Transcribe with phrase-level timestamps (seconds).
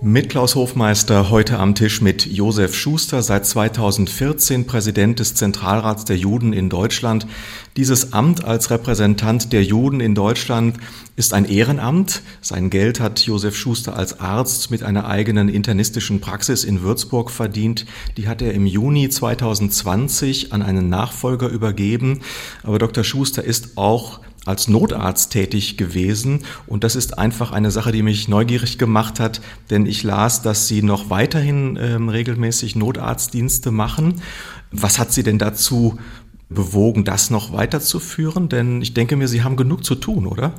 [0.00, 6.16] mit Klaus Hofmeister heute am Tisch mit Josef Schuster, seit 2014 Präsident des Zentralrats der
[6.16, 7.26] Juden in Deutschland.
[7.76, 10.76] Dieses Amt als Repräsentant der Juden in Deutschland
[11.16, 12.22] ist ein Ehrenamt.
[12.40, 17.84] Sein Geld hat Josef Schuster als Arzt mit einer eigenen internistischen Praxis in Würzburg verdient.
[18.16, 22.20] Die hat er im Juni 2020 an einen Nachfolger übergeben.
[22.62, 23.02] Aber Dr.
[23.02, 28.28] Schuster ist auch als Notarzt tätig gewesen und das ist einfach eine Sache, die mich
[28.28, 34.22] neugierig gemacht hat, denn ich las, dass Sie noch weiterhin ähm, regelmäßig Notarztdienste machen.
[34.70, 35.98] Was hat Sie denn dazu
[36.48, 38.48] bewogen, das noch weiterzuführen?
[38.48, 40.54] Denn ich denke mir, Sie haben genug zu tun, oder?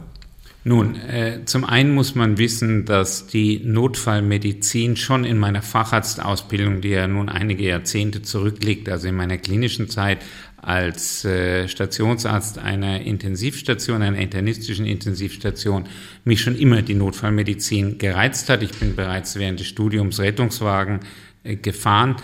[0.65, 6.89] Nun, äh, zum einen muss man wissen, dass die Notfallmedizin schon in meiner Facharztausbildung, die
[6.89, 10.19] ja nun einige Jahrzehnte zurückliegt, also in meiner klinischen Zeit
[10.61, 15.85] als äh, Stationsarzt einer Intensivstation, einer internistischen Intensivstation,
[16.23, 18.63] mich schon immer die Notfallmedizin gereizt hat.
[18.63, 20.99] Ich bin bereits während des Studiums Rettungswagen
[21.43, 22.17] äh, gefahren.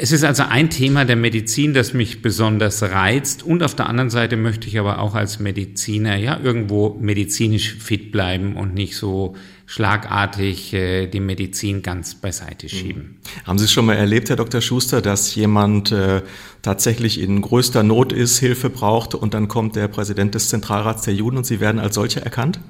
[0.00, 3.42] Es ist also ein Thema der Medizin, das mich besonders reizt.
[3.42, 8.12] Und auf der anderen Seite möchte ich aber auch als Mediziner ja irgendwo medizinisch fit
[8.12, 9.34] bleiben und nicht so
[9.68, 12.70] schlagartig äh, die Medizin ganz beiseite mhm.
[12.70, 13.20] schieben.
[13.46, 14.62] Haben Sie es schon mal erlebt, Herr Dr.
[14.62, 16.22] Schuster, dass jemand äh,
[16.62, 21.12] tatsächlich in größter Not ist, Hilfe braucht und dann kommt der Präsident des Zentralrats der
[21.12, 22.60] Juden und Sie werden als solcher erkannt?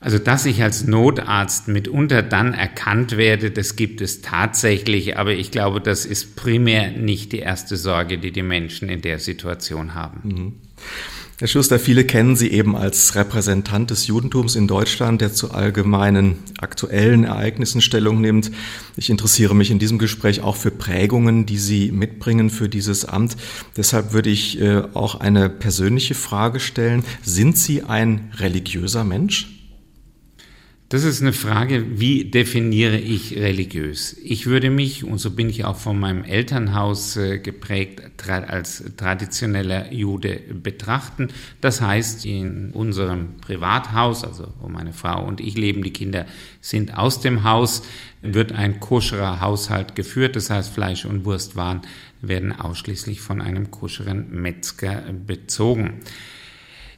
[0.00, 5.52] Also, dass ich als Notarzt mitunter dann erkannt werde, das gibt es tatsächlich, aber ich
[5.52, 10.20] glaube, das ist primär nicht die erste Sorge, die die Menschen in der Situation haben.
[10.24, 10.54] Mhm.
[11.40, 16.38] Herr Schuster, viele kennen Sie eben als Repräsentant des Judentums in Deutschland, der zu allgemeinen
[16.58, 18.52] aktuellen Ereignissen Stellung nimmt.
[18.96, 23.36] Ich interessiere mich in diesem Gespräch auch für Prägungen, die Sie mitbringen für dieses Amt.
[23.76, 27.04] Deshalb würde ich äh, auch eine persönliche Frage stellen.
[27.24, 29.63] Sind Sie ein religiöser Mensch?
[30.94, 34.16] Das ist eine Frage, wie definiere ich religiös?
[34.22, 39.92] Ich würde mich, und so bin ich auch von meinem Elternhaus äh, geprägt, als traditioneller
[39.92, 41.30] Jude betrachten.
[41.60, 46.26] Das heißt, in unserem Privathaus, also wo meine Frau und ich leben, die Kinder
[46.60, 47.82] sind aus dem Haus,
[48.22, 50.36] wird ein koscherer Haushalt geführt.
[50.36, 51.80] Das heißt, Fleisch und Wurstwaren
[52.22, 56.02] werden ausschließlich von einem koscheren Metzger bezogen.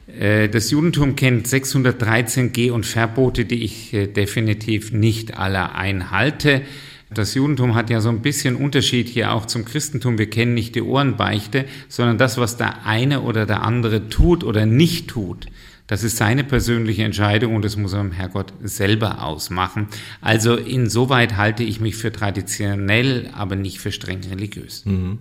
[0.07, 6.61] Äh, das Judentum kennt 613 Geh- und Verbote, die ich äh, definitiv nicht alle einhalte.
[7.09, 10.17] Das Judentum hat ja so ein bisschen Unterschied hier auch zum Christentum.
[10.17, 14.65] Wir kennen nicht die Ohrenbeichte, sondern das, was der eine oder der andere tut oder
[14.65, 15.47] nicht tut.
[15.87, 19.87] Das ist seine persönliche Entscheidung und das muss er Herrgott selber ausmachen.
[20.19, 24.83] Also insoweit halte ich mich für traditionell, aber nicht für streng religiös.
[24.85, 25.19] Mhm.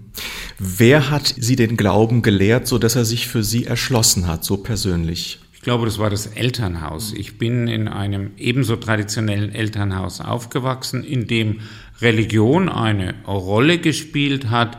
[0.58, 4.56] Wer hat Sie den Glauben gelehrt, so dass er sich für Sie erschlossen hat, so
[4.56, 5.38] persönlich?
[5.54, 7.12] Ich glaube, das war das Elternhaus.
[7.12, 11.60] Ich bin in einem ebenso traditionellen Elternhaus aufgewachsen, in dem
[12.00, 14.78] Religion eine Rolle gespielt hat,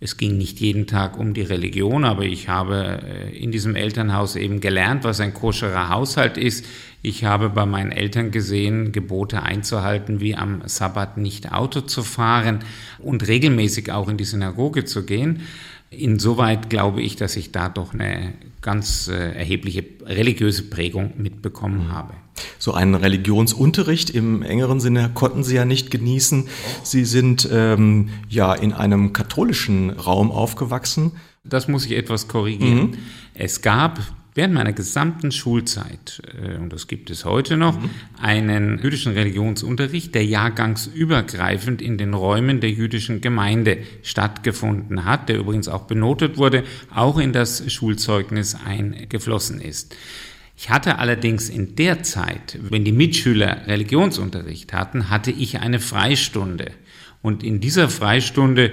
[0.00, 4.36] es ging nicht jeden Tag um die Religion, aber ich habe äh, in diesem Elternhaus
[4.36, 6.64] eben gelernt, was ein koscherer Haushalt ist.
[7.02, 12.60] Ich habe bei meinen Eltern gesehen, Gebote einzuhalten, wie am Sabbat nicht Auto zu fahren
[12.98, 15.42] und regelmäßig auch in die Synagoge zu gehen.
[15.90, 21.92] Insoweit glaube ich, dass ich da doch eine ganz äh, erhebliche religiöse Prägung mitbekommen mhm.
[21.92, 22.14] habe.
[22.58, 26.48] So einen Religionsunterricht im engeren Sinne konnten Sie ja nicht genießen.
[26.82, 31.12] Sie sind ähm, ja in einem katholischen Raum aufgewachsen.
[31.44, 32.90] Das muss ich etwas korrigieren.
[32.90, 32.94] Mhm.
[33.34, 34.00] Es gab
[34.38, 37.90] während meiner gesamten Schulzeit, äh, und das gibt es heute noch, mhm.
[38.22, 45.66] einen jüdischen Religionsunterricht, der jahrgangsübergreifend in den Räumen der jüdischen Gemeinde stattgefunden hat, der übrigens
[45.66, 46.62] auch benotet wurde,
[46.94, 49.96] auch in das Schulzeugnis eingeflossen ist.
[50.56, 56.70] Ich hatte allerdings in der Zeit, wenn die Mitschüler Religionsunterricht hatten, hatte ich eine Freistunde.
[57.22, 58.70] Und in dieser Freistunde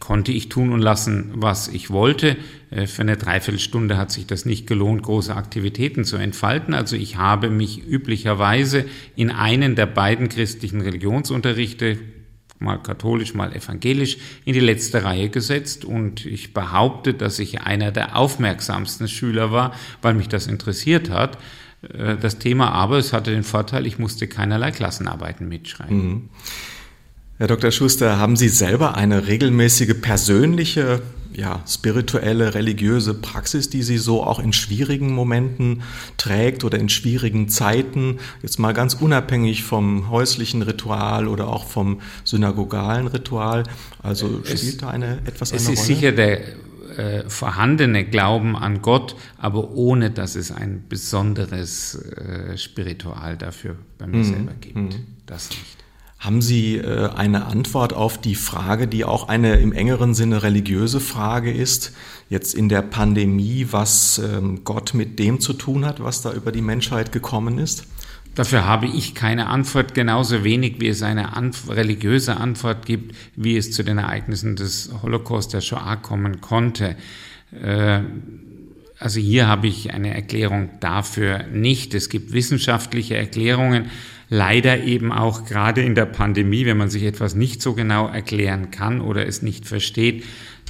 [0.00, 2.36] konnte ich tun und lassen, was ich wollte.
[2.70, 6.74] Äh, für eine Dreiviertelstunde hat sich das nicht gelohnt, große Aktivitäten zu entfalten.
[6.74, 8.84] Also ich habe mich üblicherweise
[9.16, 11.98] in einen der beiden christlichen Religionsunterrichte,
[12.58, 17.92] mal katholisch, mal evangelisch, in die letzte Reihe gesetzt und ich behaupte, dass ich einer
[17.92, 21.38] der aufmerksamsten Schüler war, weil mich das interessiert hat
[21.82, 26.06] äh, das Thema, aber es hatte den Vorteil, ich musste keinerlei Klassenarbeiten mitschreiben.
[26.06, 26.28] Mhm.
[27.38, 27.70] Herr Dr.
[27.70, 31.02] Schuster, haben Sie selber eine regelmäßige persönliche
[31.32, 35.82] ja, spirituelle, religiöse Praxis, die sie so auch in schwierigen Momenten
[36.16, 42.00] trägt oder in schwierigen Zeiten, jetzt mal ganz unabhängig vom häuslichen Ritual oder auch vom
[42.24, 43.62] synagogalen Ritual.
[44.02, 45.74] Also spielt es, da eine etwas eine Rolle?
[45.74, 46.40] Es ist sicher der
[46.96, 54.08] äh, vorhandene Glauben an Gott, aber ohne dass es ein besonderes äh, Spiritual dafür bei
[54.08, 54.24] mir mhm.
[54.24, 54.76] selber gibt.
[54.76, 54.90] Mhm.
[55.26, 55.78] Das nicht.
[56.18, 60.98] Haben Sie äh, eine Antwort auf die Frage, die auch eine im engeren Sinne religiöse
[60.98, 61.92] Frage ist,
[62.28, 66.50] jetzt in der Pandemie, was ähm, Gott mit dem zu tun hat, was da über
[66.50, 67.86] die Menschheit gekommen ist?
[68.34, 73.56] Dafür habe ich keine Antwort, genauso wenig wie es eine Anf religiöse Antwort gibt, wie
[73.56, 76.96] es zu den Ereignissen des Holocaust der Shoah kommen konnte.
[77.52, 78.00] Äh,
[78.98, 81.94] also hier habe ich eine Erklärung dafür nicht.
[81.94, 83.90] Es gibt wissenschaftliche Erklärungen,
[84.28, 88.70] leider eben auch gerade in der Pandemie, wenn man sich etwas nicht so genau erklären
[88.70, 90.24] kann oder es nicht versteht,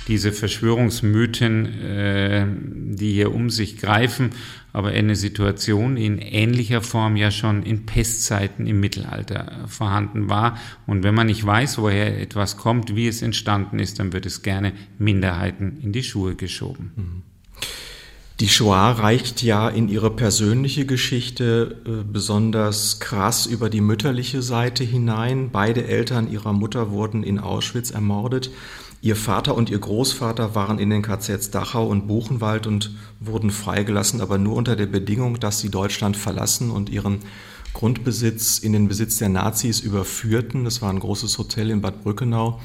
[0.06, 2.46] diese Verschwörungsmythen, äh,
[2.94, 4.30] die hier um sich greifen,
[4.72, 10.58] aber eine Situation in ähnlicher Form ja schon in Pestzeiten im Mittelalter vorhanden war.
[10.86, 14.42] Und wenn man nicht weiß, woher etwas kommt, wie es entstanden ist, dann wird es
[14.42, 16.92] gerne Minderheiten in die Schuhe geschoben.
[16.96, 17.22] Mhm.
[18.40, 24.84] Die Shoah reicht ja in ihre persönliche Geschichte äh, besonders krass über die mütterliche Seite
[24.84, 25.50] hinein.
[25.50, 28.52] Beide Eltern ihrer Mutter wurden in Auschwitz ermordet.
[29.00, 34.20] Ihr Vater und ihr Großvater waren in den KZs Dachau und Buchenwald und wurden freigelassen,
[34.20, 37.22] aber nur unter der Bedingung, dass sie Deutschland verlassen und ihren
[37.74, 40.64] Grundbesitz in den Besitz der Nazis überführten.
[40.64, 42.60] Das war ein großes Hotel in Bad Brückenau.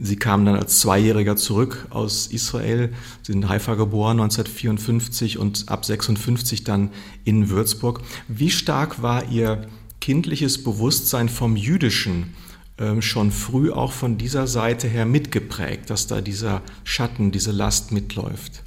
[0.00, 2.92] Sie kamen dann als Zweijähriger zurück aus Israel,
[3.22, 6.90] sind in Haifa geboren 1954 und ab 56 dann
[7.24, 8.00] in Würzburg.
[8.28, 9.66] Wie stark war Ihr
[10.00, 12.34] kindliches Bewusstsein vom Jüdischen
[12.78, 17.90] ähm, schon früh auch von dieser Seite her mitgeprägt, dass da dieser Schatten, diese Last
[17.90, 18.62] mitläuft?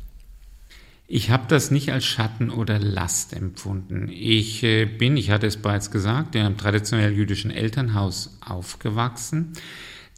[1.07, 4.10] Ich habe das nicht als Schatten oder Last empfunden.
[4.10, 9.54] Ich äh, bin, ich hatte es bereits gesagt, in einem traditionell jüdischen Elternhaus aufgewachsen.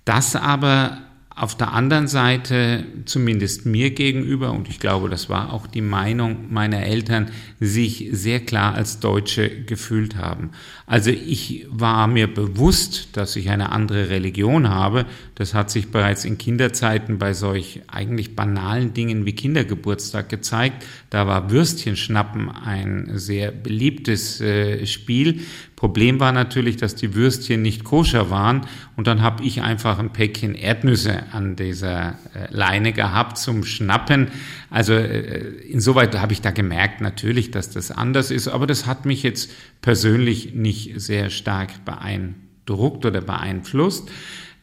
[0.05, 0.99] Das aber
[1.35, 6.53] auf der anderen Seite, zumindest mir gegenüber, und ich glaube, das war auch die Meinung
[6.53, 10.51] meiner Eltern, sich sehr klar als Deutsche gefühlt haben.
[10.85, 15.05] Also ich war mir bewusst, dass ich eine andere Religion habe.
[15.33, 20.85] Das hat sich bereits in Kinderzeiten bei solch eigentlich banalen Dingen wie Kindergeburtstag gezeigt.
[21.09, 25.41] Da war Würstchenschnappen ein sehr beliebtes äh, Spiel.
[25.83, 28.65] Problem war natürlich, dass die Würstchen nicht koscher waren
[28.95, 34.29] und dann habe ich einfach ein Päckchen Erdnüsse an dieser äh, Leine gehabt zum Schnappen.
[34.69, 35.39] Also äh,
[35.69, 39.51] insoweit habe ich da gemerkt natürlich, dass das anders ist, aber das hat mich jetzt
[39.81, 44.09] persönlich nicht sehr stark beeindruckt oder beeinflusst.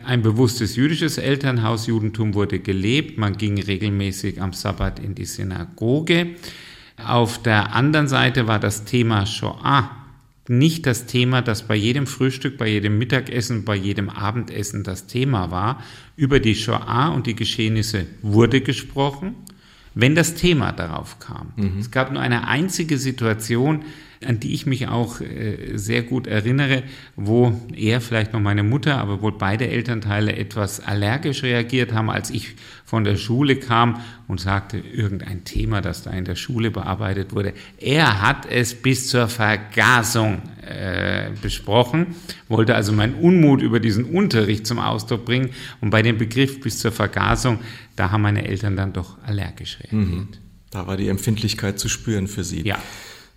[0.02, 6.36] Ein bewusstes jüdisches Elternhaus, Judentum wurde gelebt, man ging regelmäßig am Sabbat in die Synagoge.
[6.96, 9.99] Auf der anderen Seite war das Thema Shoah
[10.50, 15.50] nicht das Thema, das bei jedem Frühstück, bei jedem Mittagessen, bei jedem Abendessen das Thema
[15.52, 15.82] war.
[16.16, 19.36] Über die Shoah und die Geschehnisse wurde gesprochen,
[19.94, 21.52] wenn das Thema darauf kam.
[21.56, 21.78] Mhm.
[21.78, 23.84] Es gab nur eine einzige Situation,
[24.24, 26.82] an die ich mich auch äh, sehr gut erinnere,
[27.16, 32.30] wo er vielleicht noch meine Mutter, aber wohl beide Elternteile etwas allergisch reagiert haben, als
[32.30, 32.56] ich
[32.90, 37.54] von der Schule kam und sagte, irgendein Thema, das da in der Schule bearbeitet wurde.
[37.78, 42.16] Er hat es bis zur Vergasung äh, besprochen,
[42.48, 45.50] wollte also meinen Unmut über diesen Unterricht zum Ausdruck bringen
[45.80, 47.60] und bei dem Begriff bis zur Vergasung,
[47.94, 49.92] da haben meine Eltern dann doch allergisch reagiert.
[49.92, 50.28] Mhm.
[50.72, 52.66] Da war die Empfindlichkeit zu spüren für Sie.
[52.66, 52.76] Ja.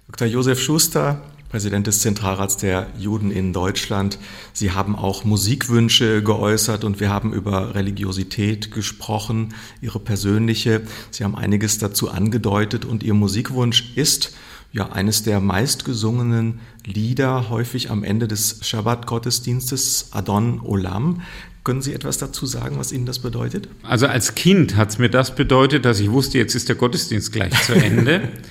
[0.08, 0.28] Dr.
[0.28, 1.22] Josef Schuster,
[1.54, 4.18] Präsident des Zentralrats der Juden in Deutschland.
[4.54, 10.82] Sie haben auch Musikwünsche geäußert und wir haben über Religiosität gesprochen, Ihre persönliche.
[11.12, 14.36] Sie haben einiges dazu angedeutet und Ihr Musikwunsch ist
[14.72, 21.22] ja eines der meistgesungenen Lieder, häufig am Ende des Shabbat-Gottesdienstes, Adon Olam.
[21.64, 23.70] Können Sie etwas dazu sagen, was Ihnen das bedeutet?
[23.84, 27.32] Also als Kind hat es mir das bedeutet, dass ich wusste, jetzt ist der Gottesdienst
[27.32, 28.30] gleich zu Ende.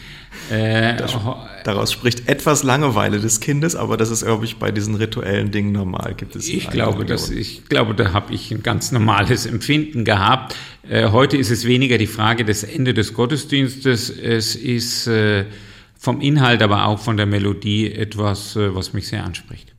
[0.51, 0.97] Äh,
[1.65, 5.73] daraus spricht etwas Langeweile des Kindes, aber das ist, glaube ich, bei diesen rituellen Dingen
[5.73, 6.15] normal.
[6.17, 10.57] Gibt es ich glaube, dass, ich glaube, da habe ich ein ganz normales Empfinden gehabt.
[10.89, 14.11] Äh, heute ist es weniger die Frage des Ende des Gottesdienstes.
[14.11, 15.45] Es ist äh,
[15.99, 19.73] vom Inhalt, aber auch von der Melodie etwas, äh, was mich sehr anspricht.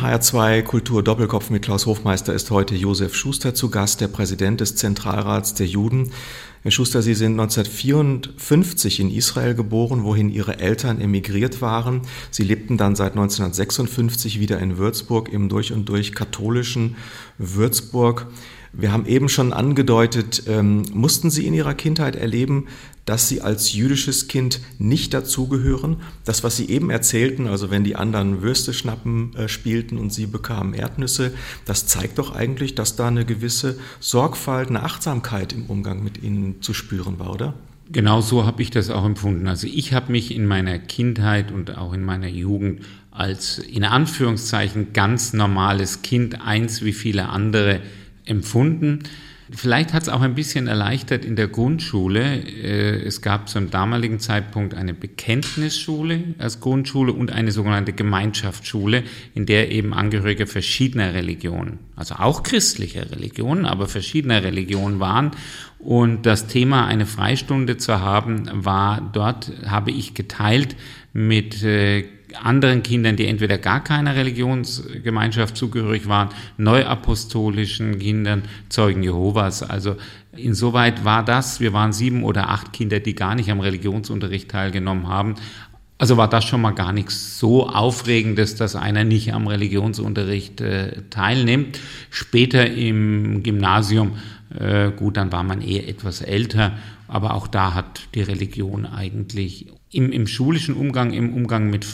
[0.00, 4.74] HR2 Kultur Doppelkopf mit Klaus Hofmeister ist heute Josef Schuster zu Gast, der Präsident des
[4.74, 6.10] Zentralrats der Juden.
[6.62, 12.00] Herr Schuster, Sie sind 1954 in Israel geboren, wohin Ihre Eltern emigriert waren.
[12.30, 16.96] Sie lebten dann seit 1956 wieder in Würzburg, im durch und durch katholischen
[17.36, 18.26] Würzburg.
[18.80, 22.66] Wir haben eben schon angedeutet, ähm, mussten Sie in Ihrer Kindheit erleben,
[23.04, 25.96] dass Sie als jüdisches Kind nicht dazugehören?
[26.24, 30.26] Das, was Sie eben erzählten, also wenn die anderen Würste schnappen äh, spielten und Sie
[30.26, 31.32] bekamen Erdnüsse,
[31.64, 36.62] das zeigt doch eigentlich, dass da eine gewisse Sorgfalt, eine Achtsamkeit im Umgang mit Ihnen
[36.62, 37.54] zu spüren war, oder?
[37.92, 39.48] Genau so habe ich das auch empfunden.
[39.48, 44.92] Also ich habe mich in meiner Kindheit und auch in meiner Jugend als in Anführungszeichen
[44.92, 47.80] ganz normales Kind, eins wie viele andere,
[48.30, 49.00] empfunden.
[49.52, 52.20] Vielleicht hat es auch ein bisschen erleichtert in der Grundschule.
[52.36, 59.02] Äh, es gab zum damaligen Zeitpunkt eine Bekenntnisschule als Grundschule und eine sogenannte Gemeinschaftsschule,
[59.34, 65.32] in der eben Angehörige verschiedener Religionen, also auch christlicher Religionen, aber verschiedener Religionen waren.
[65.80, 70.76] Und das Thema, eine Freistunde zu haben, war dort, habe ich geteilt
[71.12, 72.04] mit äh,
[72.36, 79.62] anderen Kindern, die entweder gar keiner Religionsgemeinschaft zugehörig waren, neuapostolischen Kindern, Zeugen Jehovas.
[79.62, 79.96] Also
[80.36, 85.08] insoweit war das, wir waren sieben oder acht Kinder, die gar nicht am Religionsunterricht teilgenommen
[85.08, 85.34] haben.
[85.98, 91.02] Also war das schon mal gar nichts so Aufregendes, dass einer nicht am Religionsunterricht äh,
[91.10, 91.78] teilnimmt.
[92.08, 94.12] Später im Gymnasium,
[94.58, 99.66] äh, gut, dann war man eher etwas älter, aber auch da hat die Religion eigentlich
[99.90, 101.86] im, im schulischen Umgang, im Umgang mit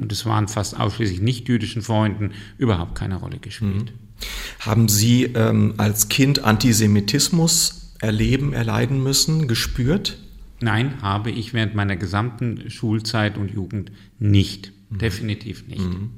[0.00, 3.92] und es waren fast ausschließlich nicht-jüdischen Freunden, überhaupt keine Rolle gespielt.
[3.92, 4.26] Mhm.
[4.60, 10.18] Haben Sie ähm, als Kind Antisemitismus erleben, erleiden müssen, gespürt?
[10.60, 14.72] Nein, habe ich während meiner gesamten Schulzeit und Jugend nicht.
[14.90, 14.98] Mhm.
[14.98, 15.80] Definitiv nicht.
[15.80, 16.10] Mhm.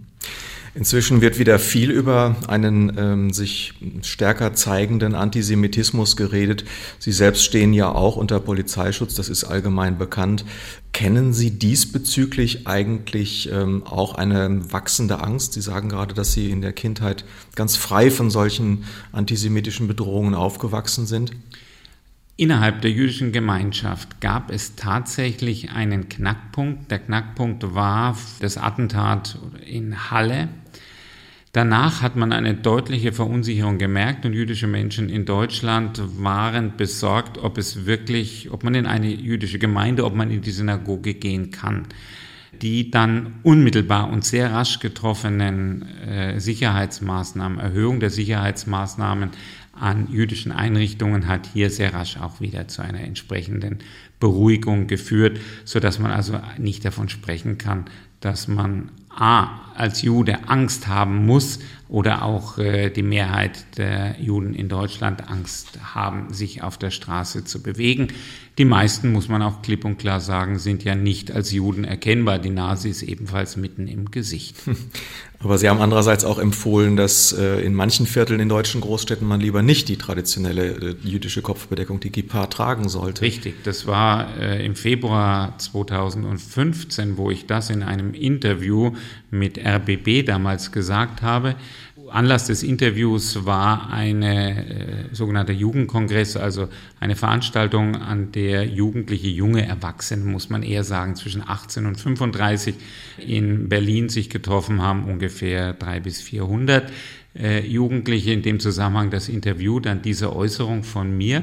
[0.76, 6.64] Inzwischen wird wieder viel über einen ähm, sich stärker zeigenden Antisemitismus geredet.
[6.98, 10.44] Sie selbst stehen ja auch unter Polizeischutz, das ist allgemein bekannt.
[10.92, 15.52] Kennen Sie diesbezüglich eigentlich ähm, auch eine wachsende Angst?
[15.52, 21.06] Sie sagen gerade, dass Sie in der Kindheit ganz frei von solchen antisemitischen Bedrohungen aufgewachsen
[21.06, 21.30] sind.
[22.36, 26.90] Innerhalb der jüdischen Gemeinschaft gab es tatsächlich einen Knackpunkt.
[26.90, 30.48] Der Knackpunkt war das Attentat in Halle
[31.54, 37.58] Danach hat man eine deutliche Verunsicherung gemerkt und jüdische Menschen in Deutschland waren besorgt, ob
[37.58, 41.86] es wirklich, ob man in eine jüdische Gemeinde, ob man in die Synagoge gehen kann.
[42.60, 49.30] Die dann unmittelbar und sehr rasch getroffenen äh, Sicherheitsmaßnahmen, Erhöhung der Sicherheitsmaßnahmen
[49.78, 53.78] an jüdischen Einrichtungen hat hier sehr rasch auch wieder zu einer entsprechenden
[54.18, 57.84] Beruhigung geführt, so dass man also nicht davon sprechen kann,
[58.18, 58.90] dass man
[59.20, 65.28] A als Jude Angst haben muss oder auch äh, die Mehrheit der Juden in Deutschland
[65.28, 68.08] Angst haben, sich auf der Straße zu bewegen.
[68.56, 72.38] Die meisten, muss man auch klipp und klar sagen, sind ja nicht als Juden erkennbar.
[72.38, 74.56] Die Nase ist ebenfalls mitten im Gesicht.
[75.44, 79.40] Aber Sie haben andererseits auch empfohlen, dass äh, in manchen Vierteln in deutschen Großstädten man
[79.40, 83.22] lieber nicht die traditionelle äh, jüdische Kopfbedeckung, die Kippa, tragen sollte.
[83.22, 88.92] Richtig, das war äh, im Februar 2015, wo ich das in einem Interview
[89.30, 91.56] mit RBB damals gesagt habe.
[92.14, 96.68] Anlass des Interviews war eine äh, sogenannte Jugendkongress, also
[97.00, 102.76] eine Veranstaltung, an der jugendliche, junge Erwachsene, muss man eher sagen, zwischen 18 und 35
[103.18, 106.92] in Berlin sich getroffen haben, ungefähr drei bis 400
[107.36, 108.32] äh, Jugendliche.
[108.32, 111.42] In dem Zusammenhang das Interview, dann diese Äußerung von mir,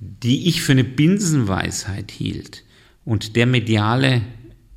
[0.00, 2.64] die ich für eine Binsenweisheit hielt
[3.04, 4.22] und der mediale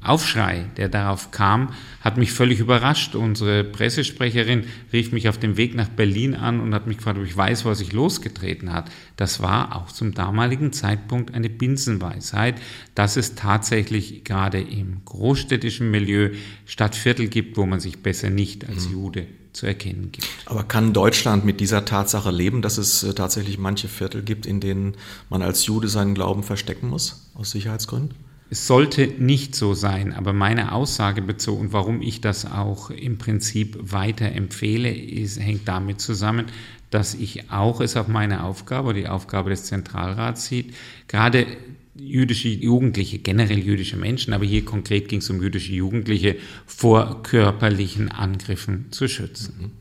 [0.08, 3.16] Aufschrei, der darauf kam, hat mich völlig überrascht.
[3.16, 7.26] Unsere Pressesprecherin rief mich auf dem Weg nach Berlin an und hat mich gefragt, ob
[7.26, 8.90] ich weiß, was sich losgetreten hat.
[9.18, 12.62] Das war auch zum damaligen Zeitpunkt eine Binsenweisheit,
[12.94, 16.32] dass es tatsächlich gerade im großstädtischen Milieu
[16.66, 18.94] Stadtviertel gibt, wo man sich besser nicht als mhm.
[18.94, 20.28] Jude zu erkennen gibt.
[20.46, 24.60] Aber kann Deutschland mit dieser Tatsache leben, dass es äh, tatsächlich manche Viertel gibt, in
[24.60, 24.96] denen
[25.30, 28.16] man als Jude seinen Glauben verstecken muss, aus Sicherheitsgründen?
[28.50, 33.78] Es sollte nicht so sein, aber meine Aussage bezogen, warum ich das auch im Prinzip
[33.82, 36.46] weiter empfehle, ist, hängt damit zusammen,
[36.92, 40.76] dass ich auch es auf meine Aufgabe, die Aufgabe des Zentralrats sieht,
[41.08, 41.48] gerade
[41.96, 46.36] jüdische Jugendliche, generell jüdische Menschen, aber hier konkret ging es um jüdische Jugendliche,
[46.66, 49.72] vor körperlichen Angriffen zu schützen.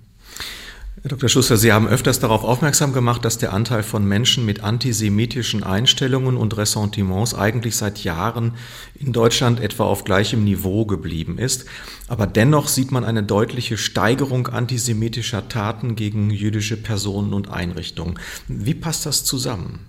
[1.03, 1.29] Herr Dr.
[1.29, 6.37] Schuster, Sie haben öfters darauf aufmerksam gemacht, dass der Anteil von Menschen mit antisemitischen Einstellungen
[6.37, 8.53] und Ressentiments eigentlich seit Jahren
[8.95, 11.67] in Deutschland etwa auf gleichem Niveau geblieben ist.
[12.07, 18.19] Aber dennoch sieht man eine deutliche Steigerung antisemitischer Taten gegen jüdische Personen und Einrichtungen.
[18.47, 19.81] Wie passt das zusammen?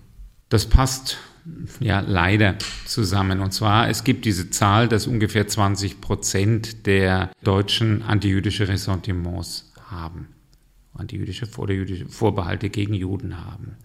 [0.50, 1.18] Das passt
[1.80, 2.56] ja leider
[2.88, 3.42] zusammen.
[3.42, 10.35] Und zwar, es gibt diese Zahl, dass ungefähr 20 Prozent der Deutschen antijüdische Ressentiments haben
[10.96, 13.78] antijüdische oder jüdische Vorbehalte gegen Juden haben.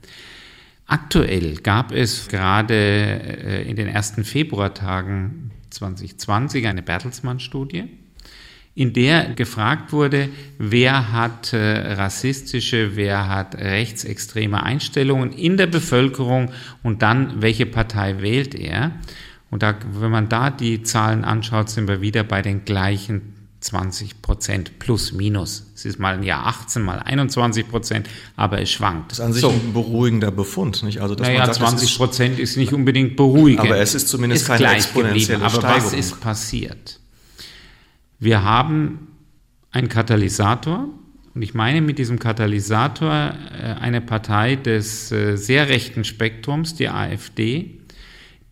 [0.87, 7.85] Aktuell gab es gerade äh, in den ersten Februartagen 2020 eine Bertelsmann-Studie,
[8.75, 16.51] in der gefragt wurde, wer hat äh, rassistische, wer hat rechtsextreme Einstellungen in der Bevölkerung
[16.83, 18.93] und dann welche Partei wählt er.
[19.51, 24.23] Und da, wenn man da die Zahlen anschaut, sind wir wieder bei den gleichen 20
[24.23, 25.67] Prozent plus minus.
[25.75, 29.13] Es ist mal ein Jahr 18, mal 21 Prozent, aber es schwankt.
[29.13, 29.51] Das ist an sich so.
[29.51, 31.01] ein beruhigender Befund, nicht?
[31.01, 33.61] Also, dass naja, man sagt, 20 Prozent ist, ist, nicht unbedingt beruhigend.
[33.61, 35.85] Aber es ist zumindest ist keine exponentielle Aber Steigerung.
[35.85, 37.01] was ist passiert?
[38.19, 39.09] Wir haben
[39.71, 40.89] einen Katalysator,
[41.35, 46.89] und ich meine mit diesem Katalysator äh, eine Partei des äh, sehr rechten Spektrums, die
[46.89, 47.80] AfD,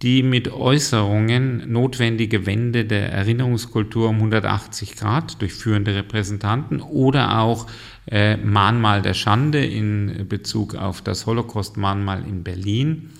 [0.02, 7.66] die mit Äußerungen notwendige Wende der Erinnerungskultur um 180 Grad durch führende Repräsentanten oder auch
[8.06, 13.10] äh, Mahnmal der Schande in Bezug auf das Holocaust-Mahnmal in Berlin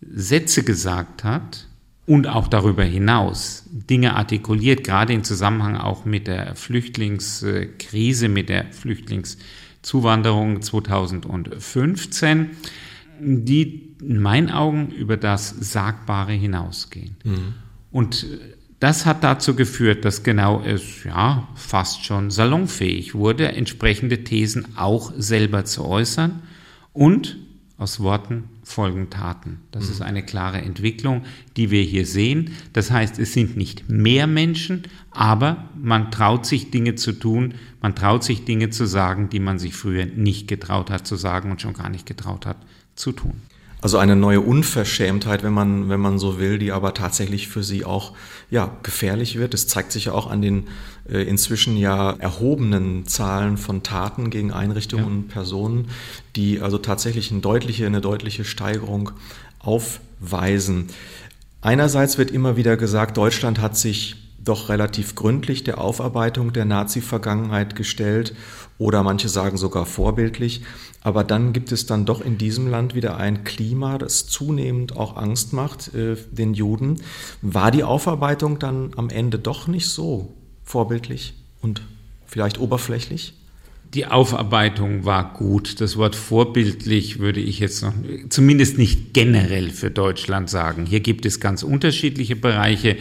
[0.00, 1.68] Sätze gesagt hat
[2.06, 8.72] und auch darüber hinaus Dinge artikuliert, gerade in Zusammenhang auch mit der Flüchtlingskrise, mit der
[8.72, 12.50] Flüchtlingszuwanderung 2015
[13.20, 17.16] die in meinen Augen über das Sagbare hinausgehen.
[17.24, 17.54] Mhm.
[17.90, 18.26] Und
[18.78, 25.12] das hat dazu geführt, dass genau es ja fast schon salonfähig wurde, entsprechende Thesen auch
[25.18, 26.42] selber zu äußern
[26.94, 27.36] und
[27.76, 29.60] aus Worten folgen Taten.
[29.70, 29.90] Das mhm.
[29.90, 31.24] ist eine klare Entwicklung,
[31.56, 32.52] die wir hier sehen.
[32.72, 37.94] Das heißt, es sind nicht mehr Menschen, aber man traut sich Dinge zu tun, man
[37.94, 41.60] traut sich Dinge zu sagen, die man sich früher nicht getraut hat zu sagen und
[41.60, 42.58] schon gar nicht getraut hat
[42.94, 43.42] zu tun.
[43.82, 47.86] Also eine neue Unverschämtheit, wenn man, wenn man so will, die aber tatsächlich für sie
[47.86, 48.12] auch
[48.50, 49.54] ja, gefährlich wird.
[49.54, 50.66] Das zeigt sich ja auch an den
[51.08, 55.10] äh, inzwischen ja erhobenen Zahlen von Taten gegen Einrichtungen ja.
[55.10, 55.88] und Personen,
[56.36, 59.12] die also tatsächlich eine deutliche, eine deutliche Steigerung
[59.60, 60.88] aufweisen.
[61.62, 67.76] Einerseits wird immer wieder gesagt, Deutschland hat sich doch relativ gründlich der Aufarbeitung der Nazi-Vergangenheit
[67.76, 68.34] gestellt
[68.78, 70.62] oder manche sagen sogar vorbildlich.
[71.02, 75.16] Aber dann gibt es dann doch in diesem Land wieder ein Klima, das zunehmend auch
[75.16, 77.00] Angst macht äh, den Juden.
[77.42, 81.82] War die Aufarbeitung dann am Ende doch nicht so vorbildlich und
[82.26, 83.34] vielleicht oberflächlich?
[83.94, 85.80] Die Aufarbeitung war gut.
[85.80, 87.92] Das Wort vorbildlich würde ich jetzt noch,
[88.28, 90.86] zumindest nicht generell für Deutschland sagen.
[90.86, 92.96] Hier gibt es ganz unterschiedliche Bereiche.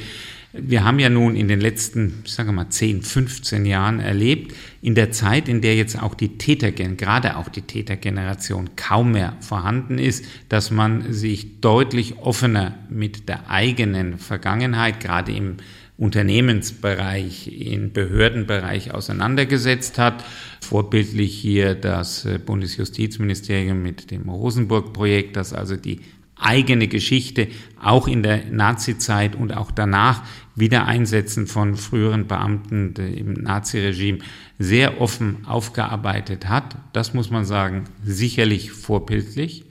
[0.52, 4.96] Wir haben ja nun in den letzten, ich sage mal, 10, 15 Jahren erlebt, in
[4.96, 10.00] der Zeit, in der jetzt auch die Täter, gerade auch die Tätergeneration kaum mehr vorhanden
[10.00, 15.58] ist, dass man sich deutlich offener mit der eigenen Vergangenheit, gerade im
[16.00, 20.24] Unternehmensbereich, im Behördenbereich auseinandergesetzt hat.
[20.62, 26.00] Vorbildlich hier das Bundesjustizministerium mit dem Rosenburg-Projekt, das also die
[26.40, 27.48] eigene Geschichte
[27.82, 30.24] auch in der Nazizeit und auch danach
[30.56, 34.20] Wiedereinsetzen von früheren Beamten im Naziregime
[34.58, 36.76] sehr offen aufgearbeitet hat.
[36.94, 39.66] Das muss man sagen, sicherlich vorbildlich.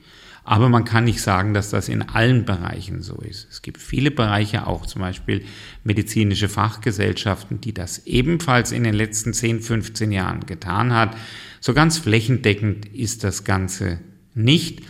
[0.45, 3.49] Aber man kann nicht sagen, dass das in allen Bereichen so ist.
[3.51, 5.45] Es gibt viele Bereiche, auch zum Beispiel
[5.85, 11.15] medizinische Fachgesellschaften, die das ebenfalls in den letzten 10, 15 Jahren getan hat.
[11.61, 13.99] So ganz flächendeckend ist das Ganze
[14.35, 14.81] nicht.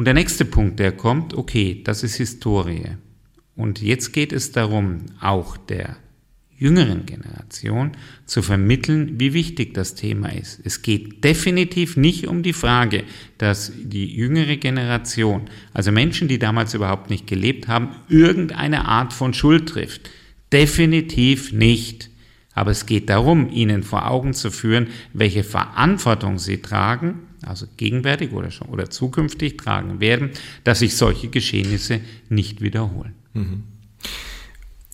[0.00, 2.96] Und der nächste Punkt, der kommt, okay, das ist Historie.
[3.54, 5.98] Und jetzt geht es darum, auch der
[6.56, 7.92] jüngeren Generation
[8.24, 10.58] zu vermitteln, wie wichtig das Thema ist.
[10.64, 13.04] Es geht definitiv nicht um die Frage,
[13.36, 15.42] dass die jüngere Generation,
[15.74, 20.08] also Menschen, die damals überhaupt nicht gelebt haben, irgendeine Art von Schuld trifft.
[20.50, 22.08] Definitiv nicht.
[22.54, 28.32] Aber es geht darum, ihnen vor Augen zu führen, welche Verantwortung sie tragen also gegenwärtig
[28.32, 30.30] oder, schon, oder zukünftig tragen werden,
[30.64, 33.14] dass sich solche Geschehnisse nicht wiederholen.
[33.34, 33.64] Mhm.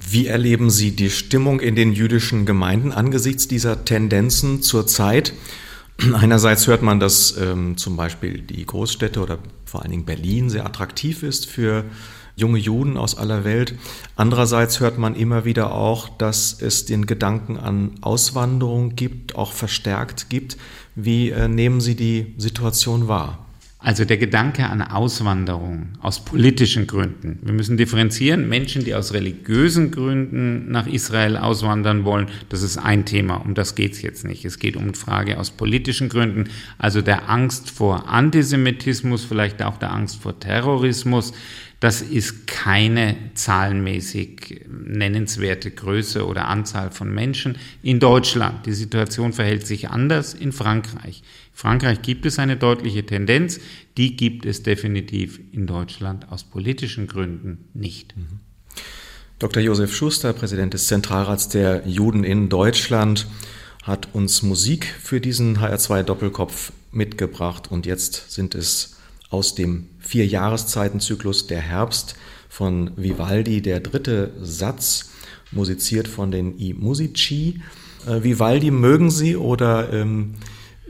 [0.08, 5.32] Wie erleben Sie die Stimmung in den jüdischen Gemeinden angesichts dieser Tendenzen zurzeit?
[6.14, 10.66] Einerseits hört man, dass ähm, zum Beispiel die Großstädte oder vor allen Dingen Berlin sehr
[10.66, 11.84] attraktiv ist für
[12.36, 13.74] junge Juden aus aller Welt.
[14.14, 20.28] Andererseits hört man immer wieder auch, dass es den Gedanken an Auswanderung gibt, auch verstärkt
[20.28, 20.58] gibt.
[20.96, 23.46] Wie äh, nehmen Sie die Situation wahr?
[23.78, 27.38] Also der Gedanke an Auswanderung aus politischen Gründen.
[27.42, 28.48] Wir müssen differenzieren.
[28.48, 33.36] Menschen, die aus religiösen Gründen nach Israel auswandern wollen, das ist ein Thema.
[33.36, 34.44] Um das geht es jetzt nicht.
[34.46, 39.76] Es geht um die Frage aus politischen Gründen, also der Angst vor Antisemitismus, vielleicht auch
[39.76, 41.34] der Angst vor Terrorismus.
[41.80, 48.64] Das ist keine zahlenmäßig nennenswerte Größe oder Anzahl von Menschen in Deutschland.
[48.64, 51.22] Die Situation verhält sich anders in Frankreich.
[51.52, 53.60] In Frankreich gibt es eine deutliche Tendenz,
[53.98, 58.16] die gibt es definitiv in Deutschland aus politischen Gründen nicht.
[58.16, 58.40] Mhm.
[59.38, 59.62] Dr.
[59.62, 63.26] Josef Schuster, Präsident des Zentralrats der Juden in Deutschland,
[63.82, 68.96] hat uns Musik für diesen HR2 Doppelkopf mitgebracht und jetzt sind es
[69.28, 72.16] aus dem Vier-Jahreszeitenzyklus Der Herbst
[72.48, 75.10] von Vivaldi, der dritte Satz,
[75.52, 77.60] musiziert von den I Musici.
[78.06, 80.34] Äh, Vivaldi mögen Sie oder ähm,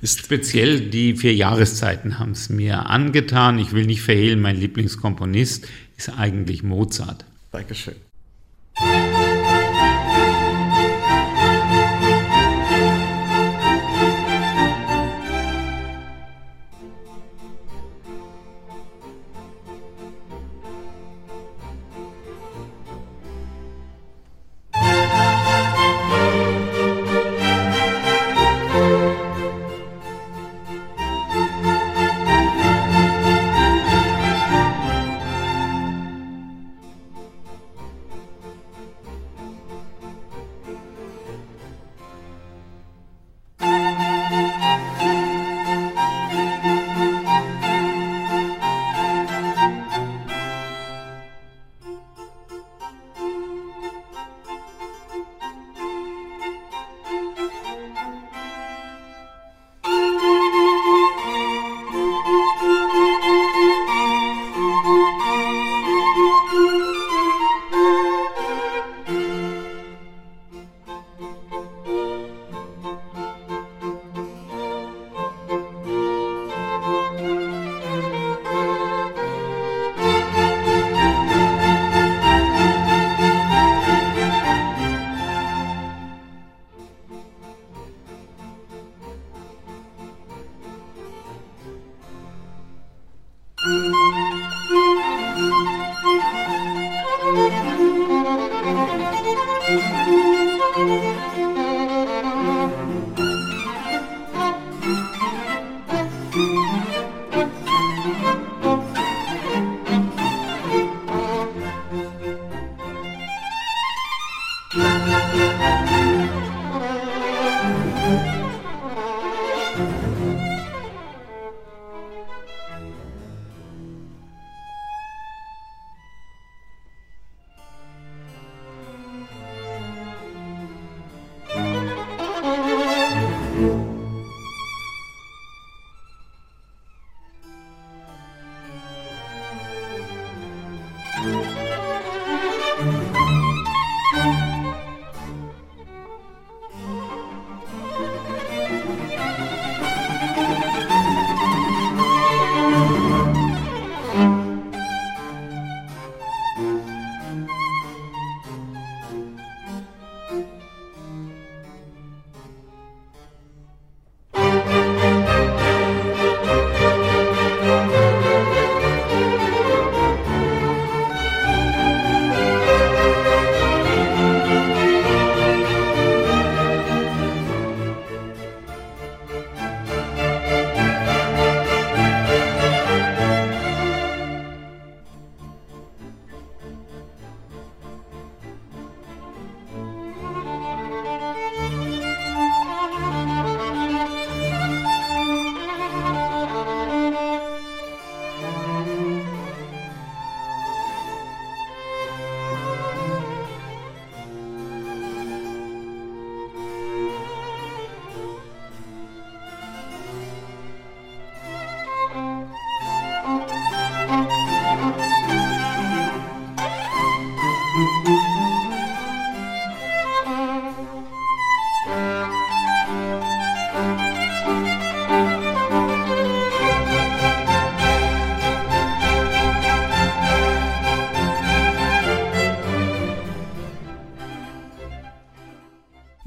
[0.00, 0.20] ist.
[0.20, 3.58] Speziell die vier Jahreszeiten haben es mir angetan.
[3.58, 7.24] Ich will nicht verhehlen, mein Lieblingskomponist ist eigentlich Mozart.
[7.52, 7.94] Dankeschön.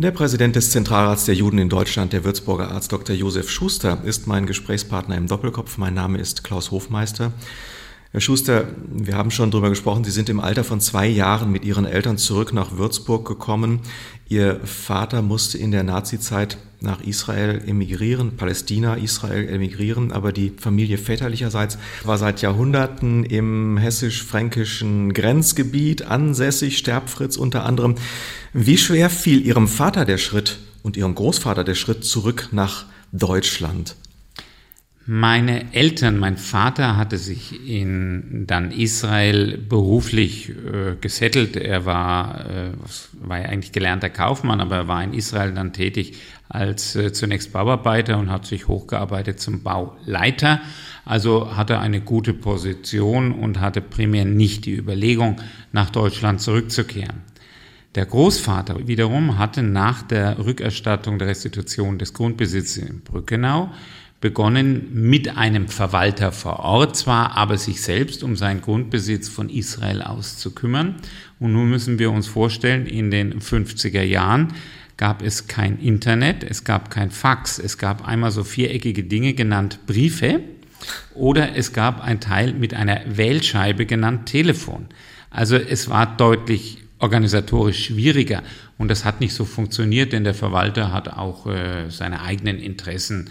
[0.02, 3.14] Der Präsident des Zentralrats der Juden in Deutschland, der Würzburger Arzt Dr.
[3.14, 5.78] Josef Schuster, ist mein Gesprächspartner im Doppelkopf.
[5.78, 7.34] Mein Name ist Klaus Hofmeister.
[8.14, 11.66] Herr Schuster, wir haben schon darüber gesprochen, Sie sind im Alter von zwei Jahren mit
[11.66, 13.82] Ihren Eltern zurück nach Würzburg gekommen.
[14.30, 20.98] Ihr Vater musste in der Nazizeit nach Israel emigrieren, Palästina, Israel emigrieren, aber die Familie
[20.98, 27.96] väterlicherseits war seit Jahrhunderten im hessisch-fränkischen Grenzgebiet ansässig, Sterbfritz unter anderem.
[28.54, 33.96] Wie schwer fiel Ihrem Vater der Schritt und Ihrem Großvater der Schritt zurück nach Deutschland?
[35.12, 41.56] Meine Eltern, mein Vater hatte sich in dann Israel beruflich äh, gesettelt.
[41.56, 42.72] Er war, äh,
[43.14, 46.14] war ja eigentlich gelernter Kaufmann, aber er war in Israel dann tätig
[46.50, 50.60] als äh, zunächst Bauarbeiter und hat sich hochgearbeitet zum Bauleiter.
[51.06, 55.40] Also hatte eine gute Position und hatte primär nicht die Überlegung,
[55.72, 57.22] nach Deutschland zurückzukehren.
[57.96, 63.72] Der Großvater wiederum hatte nach der Rückerstattung der Restitution des Grundbesitzes in Brückenau
[64.22, 70.02] begonnen mit einem Verwalter vor Ort zwar, aber sich selbst um seinen Grundbesitz von Israel
[70.02, 70.96] aus zu kümmern.
[71.40, 74.54] Und nun müssen wir uns vorstellen, in den 50er Jahren
[75.00, 79.80] gab es kein Internet, es gab kein Fax, es gab einmal so viereckige Dinge genannt
[79.88, 80.42] Briefe
[81.16, 84.88] oder es gab ein Teil mit einer Wählscheibe genannt Telefon.
[85.30, 88.44] Also es war deutlich organisatorisch schwieriger
[88.78, 93.30] und das hat nicht so funktioniert, denn der Verwalter hat auch äh, seine eigenen Interessen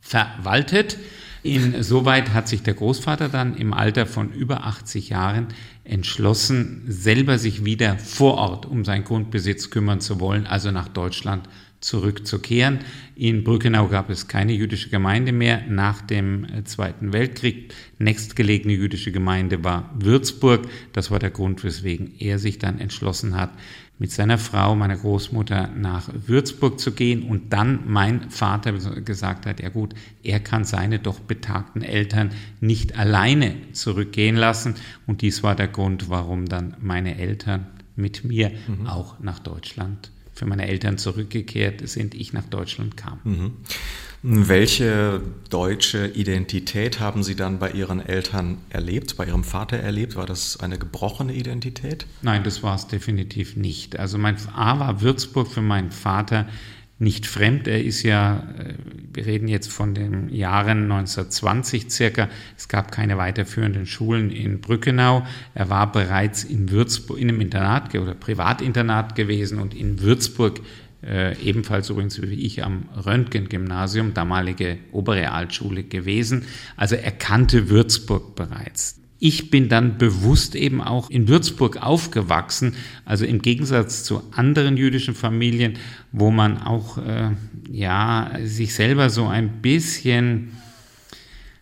[0.00, 0.96] verwaltet.
[1.42, 5.48] Insoweit hat sich der Großvater dann im Alter von über 80 Jahren
[5.90, 11.48] entschlossen, selber sich wieder vor Ort um seinen Grundbesitz kümmern zu wollen, also nach Deutschland
[11.80, 12.80] zurückzukehren.
[13.16, 17.74] In Brückenau gab es keine jüdische Gemeinde mehr nach dem Zweiten Weltkrieg.
[17.98, 20.68] Nächstgelegene jüdische Gemeinde war Würzburg.
[20.92, 23.50] Das war der Grund, weswegen er sich dann entschlossen hat,
[24.00, 29.60] mit seiner Frau, meiner Großmutter, nach Würzburg zu gehen und dann mein Vater gesagt hat,
[29.60, 34.74] ja gut, er kann seine doch betagten Eltern nicht alleine zurückgehen lassen
[35.06, 38.86] und dies war der Grund, warum dann meine Eltern mit mir mhm.
[38.86, 43.18] auch nach Deutschland für meine Eltern zurückgekehrt sind, ich nach Deutschland kam.
[43.24, 43.52] Mhm.
[44.22, 50.14] Welche deutsche Identität haben Sie dann bei Ihren Eltern erlebt, bei Ihrem Vater erlebt?
[50.14, 52.06] War das eine gebrochene Identität?
[52.20, 53.98] Nein, das war es definitiv nicht.
[53.98, 56.46] Also mein A war Würzburg für meinen Vater
[56.98, 57.66] nicht fremd.
[57.66, 58.74] Er ist ja, äh,
[59.14, 62.28] wir reden jetzt von den Jahren 1920 circa.
[62.58, 65.26] Es gab keine weiterführenden Schulen in Brückenau.
[65.54, 70.60] Er war bereits in Würzburg, in einem Internat oder Privatinternat gewesen und in Würzburg
[71.02, 76.44] äh, ebenfalls übrigens wie ich am Röntgen-Gymnasium, damalige Oberrealschule gewesen.
[76.76, 79.00] Also er kannte Würzburg bereits.
[79.18, 85.14] Ich bin dann bewusst eben auch in Würzburg aufgewachsen, also im Gegensatz zu anderen jüdischen
[85.14, 85.74] Familien,
[86.10, 87.30] wo man auch äh,
[87.70, 90.52] ja sich selber so ein bisschen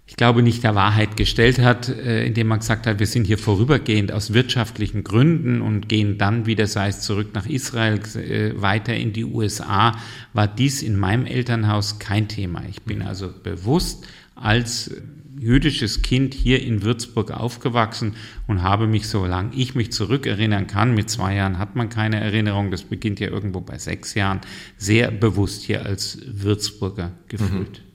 [0.08, 3.36] ich glaube, nicht der Wahrheit gestellt hat, äh, indem man gesagt hat, wir sind hier
[3.36, 8.94] vorübergehend aus wirtschaftlichen Gründen und gehen dann wieder, sei es zurück nach Israel, äh, weiter
[8.94, 9.94] in die USA,
[10.32, 12.62] war dies in meinem Elternhaus kein Thema.
[12.70, 14.90] Ich bin also bewusst als
[15.38, 18.14] jüdisches Kind hier in Würzburg aufgewachsen
[18.46, 22.70] und habe mich, solange ich mich zurückerinnern kann, mit zwei Jahren hat man keine Erinnerung,
[22.70, 24.40] das beginnt ja irgendwo bei sechs Jahren,
[24.78, 27.82] sehr bewusst hier als Würzburger gefühlt.
[27.82, 27.87] Mhm.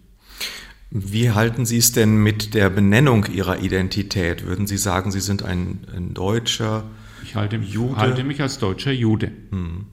[0.96, 4.46] Wie halten Sie es denn mit der Benennung Ihrer Identität?
[4.46, 6.84] Würden Sie sagen, Sie sind ein, ein deutscher
[7.24, 7.94] ich halte, Jude?
[7.94, 9.32] Ich halte mich als deutscher Jude.
[9.50, 9.86] Hm.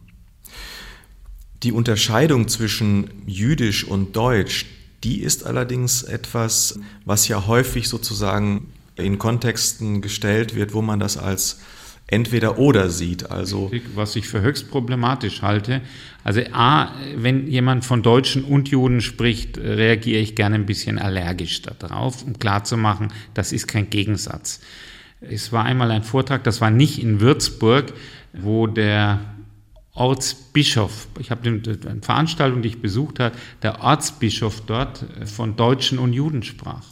[1.63, 4.67] Die Unterscheidung zwischen jüdisch und deutsch,
[5.03, 11.17] die ist allerdings etwas, was ja häufig sozusagen in Kontexten gestellt wird, wo man das
[11.17, 11.61] als
[12.11, 13.31] entweder oder sieht.
[13.31, 15.81] Also was ich für höchst problematisch halte.
[16.25, 21.63] Also a, wenn jemand von Deutschen und Juden spricht, reagiere ich gerne ein bisschen allergisch
[21.63, 24.61] darauf, um klarzumachen, das ist kein Gegensatz.
[25.21, 27.93] Es war einmal ein Vortrag, das war nicht in Würzburg,
[28.33, 29.21] wo der
[29.93, 36.13] Ortsbischof, ich habe eine Veranstaltung, die ich besucht habe, der Ortsbischof dort von Deutschen und
[36.13, 36.85] Juden sprach.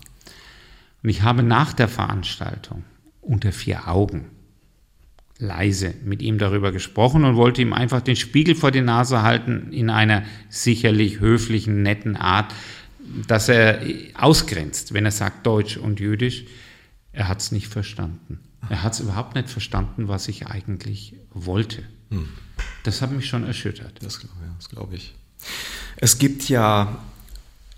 [1.03, 2.85] Und ich habe nach der Veranstaltung
[3.21, 4.27] unter vier Augen
[5.39, 9.73] leise mit ihm darüber gesprochen und wollte ihm einfach den Spiegel vor die Nase halten
[9.73, 12.53] in einer sicherlich höflichen, netten Art,
[13.27, 13.81] dass er
[14.15, 16.45] ausgrenzt, wenn er sagt Deutsch und Jüdisch.
[17.13, 18.41] Er hat es nicht verstanden.
[18.69, 21.83] Er hat es überhaupt nicht verstanden, was ich eigentlich wollte.
[22.11, 22.29] Hm.
[22.83, 24.03] Das hat mich schon erschüttert.
[24.03, 25.15] Das, ja, das glaube ich.
[25.97, 26.99] Es gibt ja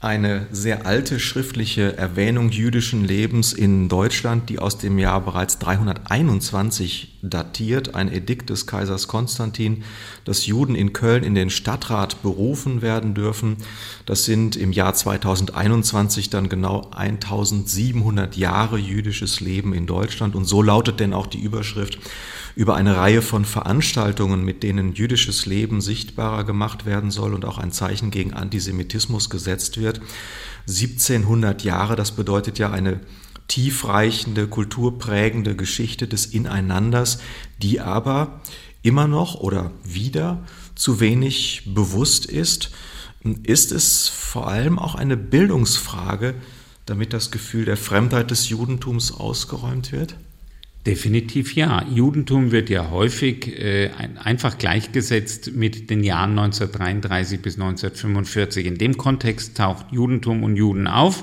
[0.00, 7.18] eine sehr alte schriftliche Erwähnung jüdischen Lebens in Deutschland, die aus dem Jahr bereits 321
[7.20, 9.84] datiert, ein Edikt des Kaisers Konstantin,
[10.24, 13.58] dass Juden in Köln in den Stadtrat berufen werden dürfen.
[14.06, 20.62] Das sind im Jahr 2021 dann genau 1700 Jahre jüdisches Leben in Deutschland und so
[20.62, 21.98] lautet denn auch die Überschrift
[22.56, 27.58] über eine Reihe von Veranstaltungen, mit denen jüdisches Leben sichtbarer gemacht werden soll und auch
[27.58, 30.00] ein Zeichen gegen Antisemitismus gesetzt wird.
[30.68, 33.00] 1700 Jahre, das bedeutet ja eine
[33.48, 37.18] tiefreichende, kulturprägende Geschichte des Ineinanders,
[37.60, 38.40] die aber
[38.82, 42.70] immer noch oder wieder zu wenig bewusst ist.
[43.42, 46.34] Ist es vor allem auch eine Bildungsfrage,
[46.86, 50.16] damit das Gefühl der Fremdheit des Judentums ausgeräumt wird?
[50.86, 51.84] Definitiv ja.
[51.94, 53.90] Judentum wird ja häufig äh,
[54.22, 58.64] einfach gleichgesetzt mit den Jahren 1933 bis 1945.
[58.64, 61.22] In dem Kontext taucht Judentum und Juden auf,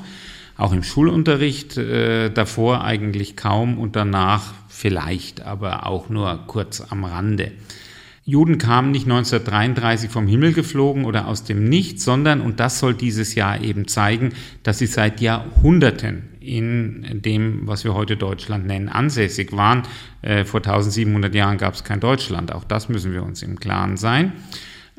[0.58, 7.04] auch im Schulunterricht, äh, davor eigentlich kaum und danach vielleicht, aber auch nur kurz am
[7.04, 7.52] Rande.
[8.26, 12.94] Juden kamen nicht 1933 vom Himmel geflogen oder aus dem Nichts, sondern, und das soll
[12.94, 18.90] dieses Jahr eben zeigen, dass sie seit Jahrhunderten in dem, was wir heute Deutschland nennen,
[18.90, 19.84] ansässig waren.
[20.22, 22.54] Äh, vor 1700 Jahren gab es kein Deutschland.
[22.54, 24.34] Auch das müssen wir uns im Klaren sein.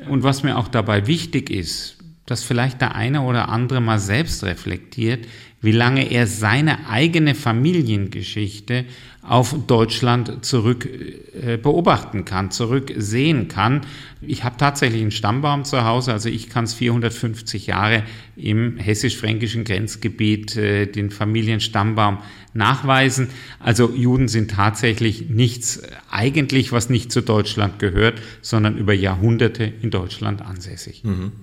[0.07, 4.43] Und was mir auch dabei wichtig ist, dass vielleicht der eine oder andere mal selbst
[4.43, 5.25] reflektiert,
[5.61, 8.85] wie lange er seine eigene Familiengeschichte
[9.21, 13.81] auf Deutschland zurück äh, beobachten kann, zurücksehen kann.
[14.21, 18.03] Ich habe tatsächlich einen Stammbaum zu Hause, also ich kann es 450 Jahre
[18.35, 22.19] im hessisch-fränkischen Grenzgebiet äh, den Familienstammbaum
[22.53, 23.27] nachweisen.
[23.59, 29.91] Also Juden sind tatsächlich nichts eigentlich, was nicht zu Deutschland gehört, sondern über Jahrhunderte in
[29.91, 31.03] Deutschland ansässig.
[31.03, 31.33] Mhm.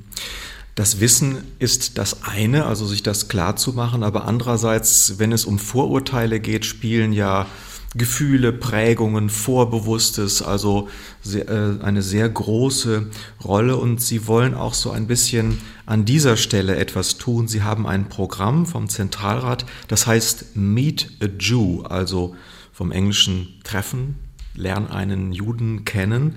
[0.77, 5.47] Das Wissen ist das eine, also sich das klar zu machen, aber andererseits, wenn es
[5.47, 7.47] um Vorurteile geht, spielen ja
[7.95, 10.91] Gefühle, Prägungen, Vorbewusstes, also
[11.25, 13.07] äh, eine sehr große
[13.43, 17.49] Rolle und Sie wollen auch so ein bisschen an dieser Stelle etwas tun.
[17.49, 22.37] Sie haben ein Programm vom Zentralrat, das heißt Meet a Jew, also
[22.71, 24.17] vom englischen Treffen,
[24.55, 26.35] lern einen Juden kennen.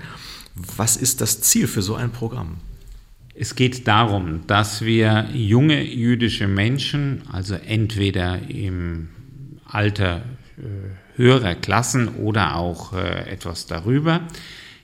[0.55, 2.61] Was ist das Ziel für so ein Programm?
[3.41, 9.07] Es geht darum, dass wir junge jüdische Menschen, also entweder im
[9.63, 10.25] Alter
[10.57, 10.61] äh,
[11.15, 14.27] höherer Klassen oder auch äh, etwas darüber,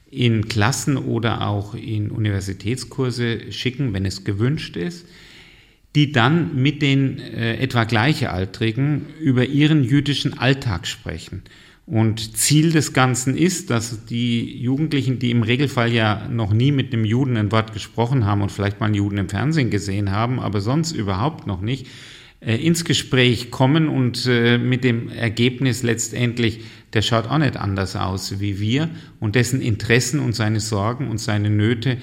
[0.09, 5.05] in Klassen oder auch in Universitätskurse schicken, wenn es gewünscht ist,
[5.93, 11.43] die dann mit den äh, etwa Gleichaltrigen über ihren jüdischen Alltag sprechen.
[11.85, 16.91] Und Ziel des Ganzen ist, dass die Jugendlichen, die im Regelfall ja noch nie mit
[16.91, 20.39] einem Juden ein Wort gesprochen haben und vielleicht mal einen Juden im Fernsehen gesehen haben,
[20.39, 21.85] aber sonst überhaupt noch nicht,
[22.39, 26.61] äh, ins Gespräch kommen und äh, mit dem Ergebnis letztendlich,
[26.93, 31.19] der schaut auch nicht anders aus wie wir und dessen Interessen und seine Sorgen und
[31.19, 31.97] seine Nöte,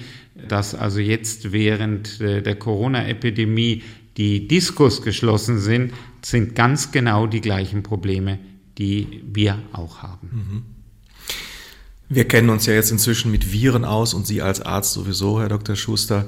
[0.47, 3.83] dass also jetzt während äh, der Corona-Epidemie
[4.15, 8.39] die Diskos geschlossen sind, sind ganz genau die gleichen Probleme,
[8.77, 10.29] die wir auch haben.
[10.31, 10.63] Mhm.
[12.09, 15.49] Wir kennen uns ja jetzt inzwischen mit Viren aus und Sie als Arzt sowieso, Herr
[15.49, 15.75] Dr.
[15.75, 16.27] Schuster.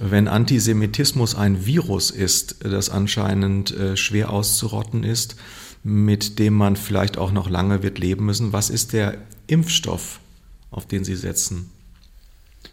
[0.00, 5.36] Wenn Antisemitismus ein Virus ist, das anscheinend äh, schwer auszurotten ist,
[5.84, 10.20] mit dem man vielleicht auch noch lange wird leben müssen, was ist der Impfstoff,
[10.70, 11.70] auf den Sie setzen?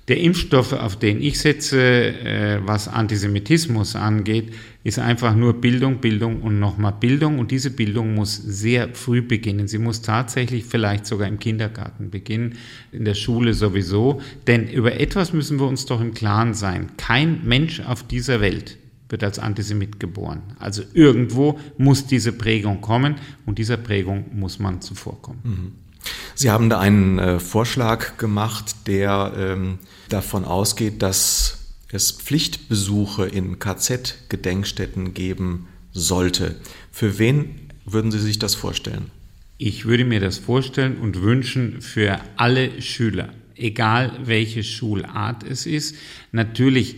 [0.10, 4.51] Der Impfstoff, auf den ich setze, äh, was Antisemitismus angeht,
[4.84, 7.38] ist einfach nur Bildung, Bildung und nochmal Bildung.
[7.38, 9.68] Und diese Bildung muss sehr früh beginnen.
[9.68, 12.55] Sie muss tatsächlich vielleicht sogar im Kindergarten beginnen,
[12.91, 14.20] in der Schule sowieso.
[14.47, 16.88] Denn über etwas müssen wir uns doch im Klaren sein.
[16.97, 18.78] Kein Mensch auf dieser Welt
[19.10, 20.41] wird als Antisemit geboren.
[20.57, 25.39] Also irgendwo muss diese Prägung kommen und dieser Prägung muss man zuvorkommen.
[25.43, 25.89] Mhm.
[26.36, 29.80] Sie haben da einen äh, Vorschlag gemacht, der ähm,
[30.10, 36.55] davon ausgeht, dass es Pflichtbesuche in KZ-Gedenkstätten geben sollte.
[36.91, 39.12] Für wen würden Sie sich das vorstellen?
[39.57, 45.95] Ich würde mir das vorstellen und wünschen für alle Schüler, egal welche Schulart es ist.
[46.32, 46.97] Natürlich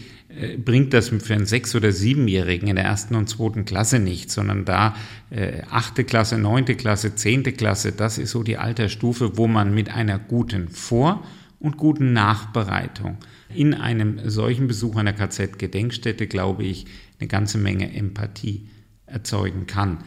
[0.58, 4.66] bringt das für einen Sechs- oder Siebenjährigen in der ersten und zweiten Klasse nichts, sondern
[4.66, 4.96] da
[5.30, 9.90] äh, achte Klasse, neunte Klasse, zehnte Klasse, das ist so die Altersstufe, wo man mit
[9.94, 11.24] einer guten Vor-
[11.60, 13.18] und guten Nachbereitung
[13.54, 16.86] in einem solchen Besuch einer KZ-Gedenkstätte, glaube ich,
[17.20, 18.68] eine ganze Menge Empathie
[19.06, 20.00] erzeugen kann.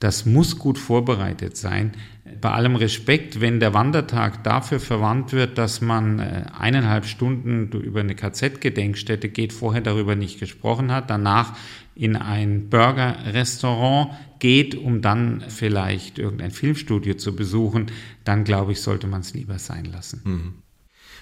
[0.00, 1.92] Das muss gut vorbereitet sein.
[2.40, 8.00] bei allem Respekt, wenn der Wandertag dafür verwandt wird, dass man äh, eineinhalb Stunden über
[8.00, 11.54] eine KZ-Gedenkstätte geht, vorher darüber nicht gesprochen hat, danach
[11.94, 17.86] in ein Burger-Restaurant geht, um dann vielleicht irgendein Filmstudio zu besuchen,
[18.24, 20.22] dann glaube ich, sollte man es lieber sein lassen.
[20.24, 20.54] Mhm.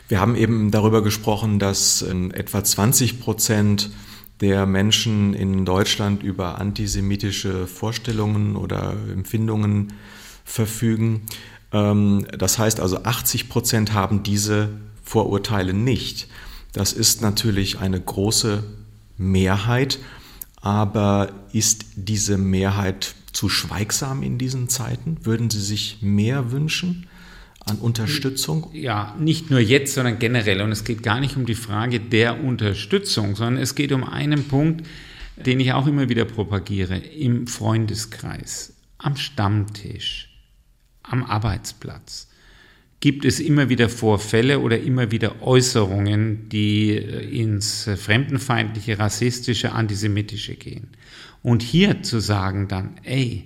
[0.09, 3.91] Wir haben eben darüber gesprochen, dass ähm, etwa 20 Prozent
[4.41, 9.95] der Menschen in Deutschland über antisemitische Vorstellungen oder Empfindungen
[10.45, 11.23] verfügen.
[11.73, 14.71] Ähm, das heißt also, 80 Prozent haben diese
[15.03, 16.29] Vorurteile nicht.
[16.73, 18.63] Das ist natürlich eine große
[19.17, 19.99] Mehrheit,
[20.61, 25.19] aber ist diese Mehrheit zu schweigsam in diesen Zeiten?
[25.25, 27.08] Würden Sie sich mehr wünschen?
[27.71, 28.71] An Unterstützung?
[28.73, 30.61] Ja, nicht nur jetzt, sondern generell.
[30.61, 34.45] Und es geht gar nicht um die Frage der Unterstützung, sondern es geht um einen
[34.45, 34.87] Punkt,
[35.37, 40.31] den ich auch immer wieder propagiere, im Freundeskreis, am Stammtisch,
[41.03, 42.29] am Arbeitsplatz.
[43.01, 50.57] Gibt es immer wieder Vorfälle oder immer wieder Äußerungen, die äh, ins fremdenfeindliche, rassistische, antisemitische
[50.57, 50.89] gehen?
[51.43, 53.45] Und hier zu sagen dann, ey,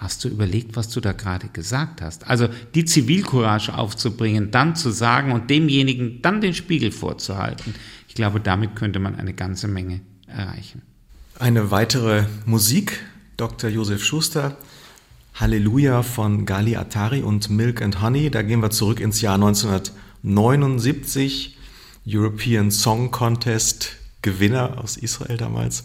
[0.00, 2.26] Hast du überlegt, was du da gerade gesagt hast?
[2.26, 7.74] Also die Zivilcourage aufzubringen, dann zu sagen und demjenigen dann den Spiegel vorzuhalten.
[8.08, 10.80] Ich glaube, damit könnte man eine ganze Menge erreichen.
[11.38, 12.98] Eine weitere Musik,
[13.36, 13.68] Dr.
[13.68, 14.56] Josef Schuster,
[15.34, 18.30] Halleluja von Gali Atari und Milk and Honey.
[18.30, 21.58] Da gehen wir zurück ins Jahr 1979,
[22.06, 25.84] European Song Contest Gewinner aus Israel damals.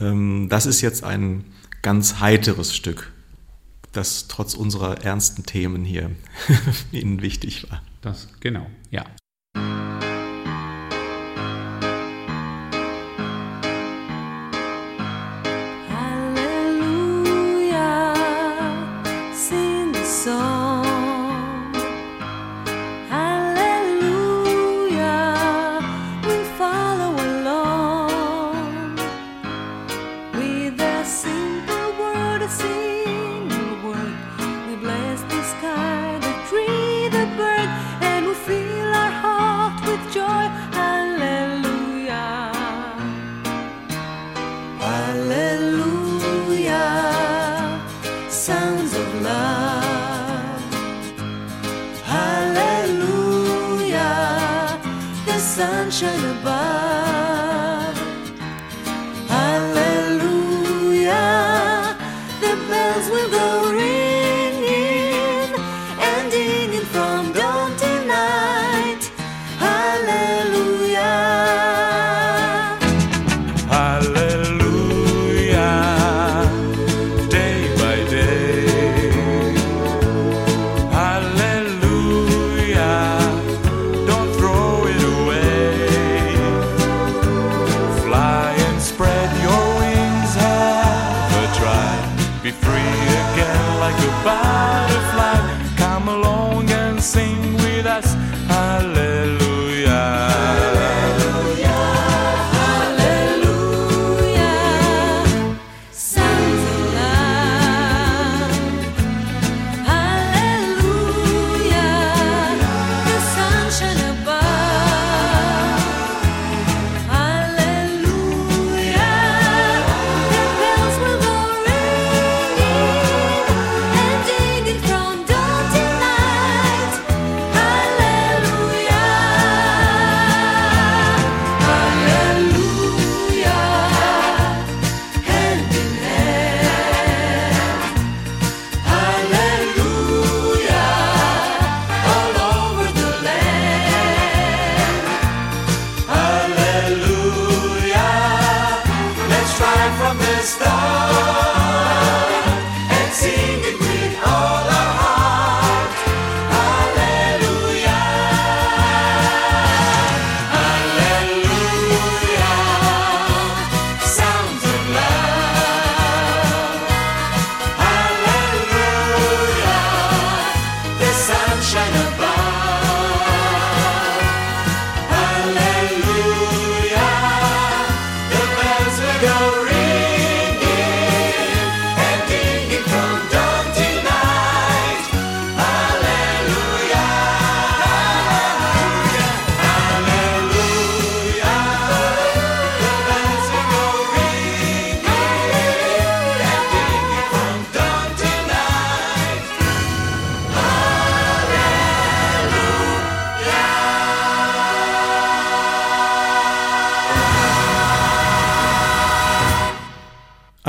[0.00, 1.44] Ähm, das ist jetzt ein
[1.82, 3.12] ganz heiteres Stück
[3.96, 6.10] das trotz unserer ernsten Themen hier
[6.92, 7.82] Ihnen wichtig war.
[8.00, 9.04] Das, genau, ja.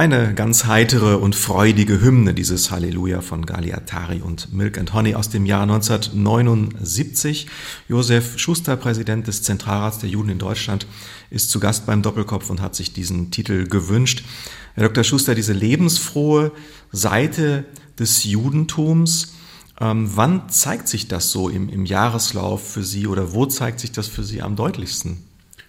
[0.08, 5.28] Eine ganz heitere und freudige Hymne, dieses Halleluja von Galiatari und Milk and Honey aus
[5.28, 7.47] dem Jahr 1979.
[7.89, 10.88] Josef Schuster, Präsident des Zentralrats der Juden in Deutschland,
[11.30, 14.24] ist zu Gast beim Doppelkopf und hat sich diesen Titel gewünscht.
[14.76, 15.03] Herr Dr.
[15.03, 16.53] Schuster, diese lebensfrohe
[16.93, 17.66] Seite
[17.99, 19.34] des Judentums,
[19.82, 23.91] ähm, wann zeigt sich das so im, im Jahreslauf für Sie oder wo zeigt sich
[23.91, 25.26] das für Sie am deutlichsten?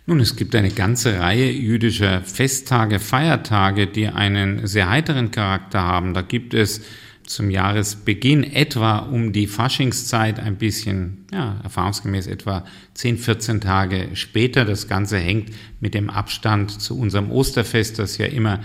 [0.08, 6.14] Nun, es gibt eine ganze Reihe jüdischer Festtage, Feiertage, die einen sehr heiteren Charakter haben.
[6.14, 6.80] Da gibt es
[7.24, 14.64] zum Jahresbeginn etwa um die Faschingszeit ein bisschen, ja, erfahrungsgemäß etwa 10, 14 Tage später.
[14.64, 18.60] Das Ganze hängt mit dem Abstand zu unserem Osterfest, das ja immer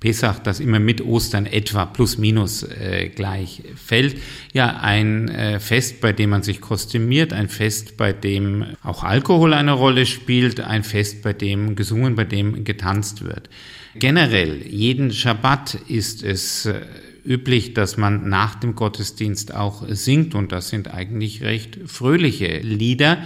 [0.00, 4.16] Pesach, das immer mit Ostern etwa plus minus äh, gleich fällt.
[4.52, 9.54] Ja, ein äh, Fest, bei dem man sich kostümiert, ein Fest, bei dem auch Alkohol
[9.54, 13.50] eine Rolle spielt, ein Fest, bei dem gesungen, bei dem getanzt wird.
[13.96, 16.80] Generell, jeden Schabbat ist es äh,
[17.24, 23.18] üblich, dass man nach dem Gottesdienst auch singt und das sind eigentlich recht fröhliche Lieder.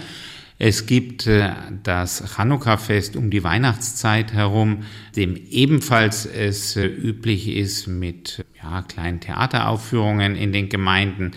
[0.59, 1.51] Es gibt äh,
[1.83, 4.83] das Chanukka-Fest um die Weihnachtszeit herum,
[5.15, 11.31] dem ebenfalls es äh, üblich ist, mit ja, kleinen Theateraufführungen in den Gemeinden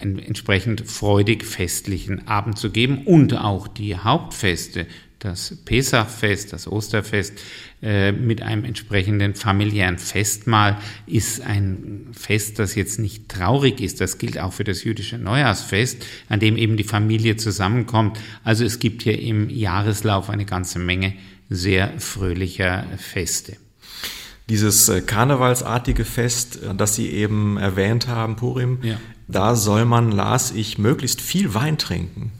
[0.00, 4.86] einen entsprechend freudig festlichen Abend zu geben und auch die Hauptfeste
[5.22, 7.34] das Pesachfest, das Osterfest
[7.80, 14.00] äh, mit einem entsprechenden familiären Festmahl ist ein Fest, das jetzt nicht traurig ist.
[14.00, 18.18] Das gilt auch für das jüdische Neujahrsfest, an dem eben die Familie zusammenkommt.
[18.42, 21.14] Also es gibt hier im Jahreslauf eine ganze Menge
[21.48, 23.56] sehr fröhlicher Feste.
[24.48, 28.96] Dieses äh, karnevalsartige Fest, äh, das Sie eben erwähnt haben, Purim, ja.
[29.28, 32.32] da soll man, las ich, möglichst viel Wein trinken.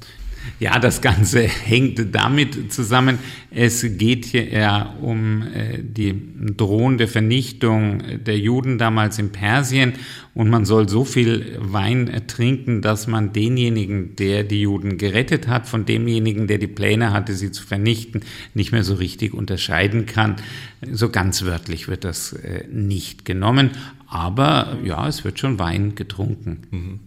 [0.63, 3.19] Ja, das Ganze hängt damit zusammen.
[3.51, 6.15] Es geht hier eher um äh, die
[6.57, 9.95] drohende Vernichtung der Juden damals in Persien
[10.35, 15.67] und man soll so viel Wein trinken, dass man denjenigen, der die Juden gerettet hat,
[15.67, 18.21] von demjenigen, der die Pläne hatte, sie zu vernichten,
[18.55, 20.37] nicht mehr so richtig unterscheiden kann.
[20.93, 23.71] So ganz wörtlich wird das äh, nicht genommen,
[24.07, 26.59] aber ja, es wird schon Wein getrunken.
[26.71, 27.01] Mhm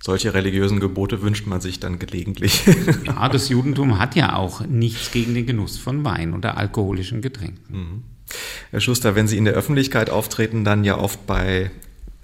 [0.00, 2.62] solche religiösen Gebote wünscht man sich dann gelegentlich.
[3.04, 7.62] ja, das Judentum hat ja auch nichts gegen den Genuss von Wein oder alkoholischen Getränken.
[7.68, 8.02] Mhm.
[8.70, 11.70] Herr Schuster, wenn Sie in der Öffentlichkeit auftreten, dann ja oft bei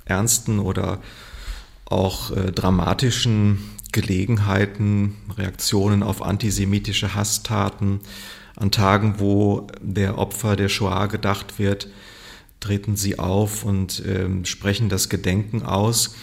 [0.05, 1.01] ernsten oder
[1.87, 3.59] auch äh, dramatischen
[3.93, 8.01] Gelegenheiten, Reaktionen auf antisemitische Hasstaten,
[8.57, 11.89] an Tagen, wo der Opfer der Shoah gedacht wird,
[12.61, 16.15] treten Sie auf und äh, sprechen das Gedenken aus.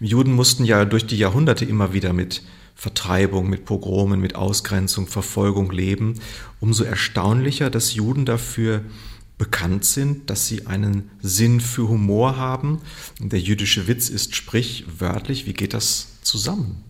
[0.00, 2.42] Juden mussten ja durch die Jahrhunderte immer wieder mit
[2.74, 6.14] Vertreibung, mit Pogromen, mit Ausgrenzung, Verfolgung leben.
[6.60, 8.82] Umso erstaunlicher, dass Juden dafür
[9.36, 12.80] bekannt sind, dass sie einen Sinn für Humor haben.
[13.18, 15.46] Der jüdische Witz ist sprichwörtlich.
[15.46, 16.84] Wie geht das zusammen?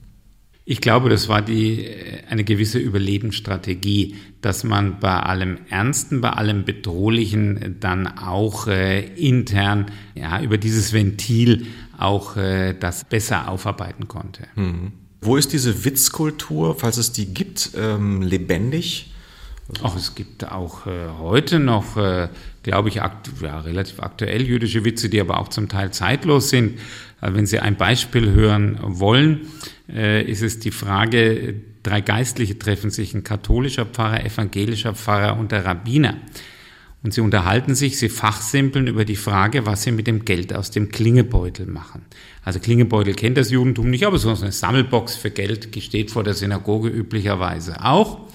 [0.65, 1.89] Ich glaube, das war die,
[2.29, 9.87] eine gewisse Überlebensstrategie, dass man bei allem Ernsten, bei allem Bedrohlichen dann auch äh, intern
[10.15, 11.67] ja, über dieses Ventil
[12.01, 14.45] auch äh, das besser aufarbeiten konnte.
[14.55, 14.93] Mhm.
[15.21, 19.13] Wo ist diese Witzkultur, falls es die gibt, ähm, lebendig?
[19.83, 22.29] Ach, es gibt auch äh, heute noch, äh,
[22.63, 26.79] glaube ich, akt ja, relativ aktuell jüdische Witze, die aber auch zum Teil zeitlos sind.
[27.21, 29.43] Also wenn Sie ein Beispiel hören wollen,
[29.89, 35.53] äh, ist es die Frage, drei Geistliche treffen sich, ein katholischer Pfarrer, evangelischer Pfarrer und
[35.53, 36.17] der Rabbiner.
[37.03, 40.71] Und sie unterhalten sich, sie fachsimpeln über die Frage, was sie mit dem Geld aus
[40.71, 42.03] dem Klingebeutel machen.
[42.45, 46.35] Also Klingebeutel kennt das Judentum nicht, aber so eine Sammelbox für Geld steht vor der
[46.35, 48.29] Synagoge üblicherweise auch.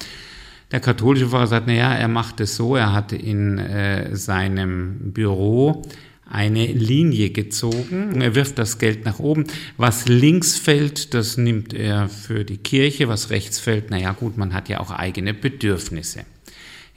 [0.72, 5.84] Der katholische Pfarrer sagt, naja, er macht es so, er hat in äh, seinem Büro
[6.28, 8.20] eine Linie gezogen.
[8.20, 9.46] Er wirft das Geld nach oben.
[9.78, 13.08] Was links fällt, das nimmt er für die Kirche.
[13.08, 16.26] Was rechts fällt, naja gut, man hat ja auch eigene Bedürfnisse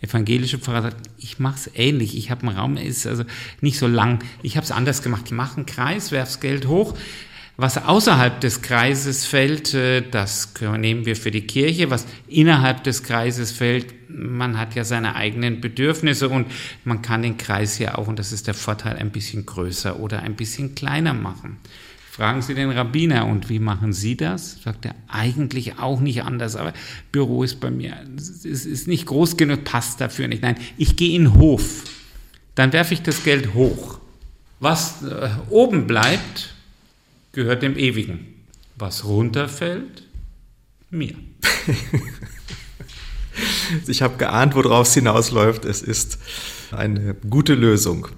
[0.00, 3.24] evangelische Pfarrer sagt, ich mache es ähnlich, ich habe einen Raum, ist also
[3.60, 6.66] nicht so lang, ich habe es anders gemacht, ich mache einen Kreis, werfe das Geld
[6.66, 6.94] hoch,
[7.60, 11.90] was außerhalb des Kreises fällt, äh, das nehmen wir für die Kirche.
[11.90, 16.46] Was innerhalb des Kreises fällt, man hat ja seine eigenen Bedürfnisse und
[16.84, 20.22] man kann den Kreis ja auch, und das ist der Vorteil, ein bisschen größer oder
[20.22, 21.56] ein bisschen kleiner machen.
[22.18, 24.60] Fragen Sie den Rabbiner, und wie machen Sie das?
[24.64, 26.72] Sagt er, eigentlich auch nicht anders, aber
[27.12, 30.42] Büro ist bei mir, es ist nicht groß genug, passt dafür nicht.
[30.42, 31.84] Nein, ich gehe in den Hof,
[32.56, 34.00] dann werfe ich das Geld hoch.
[34.58, 36.56] Was äh, oben bleibt,
[37.30, 38.26] gehört dem Ewigen.
[38.74, 40.02] Was runterfällt,
[40.90, 41.14] mir.
[43.86, 45.64] ich habe geahnt, worauf es hinausläuft.
[45.64, 46.18] Es ist
[46.72, 48.08] eine gute Lösung.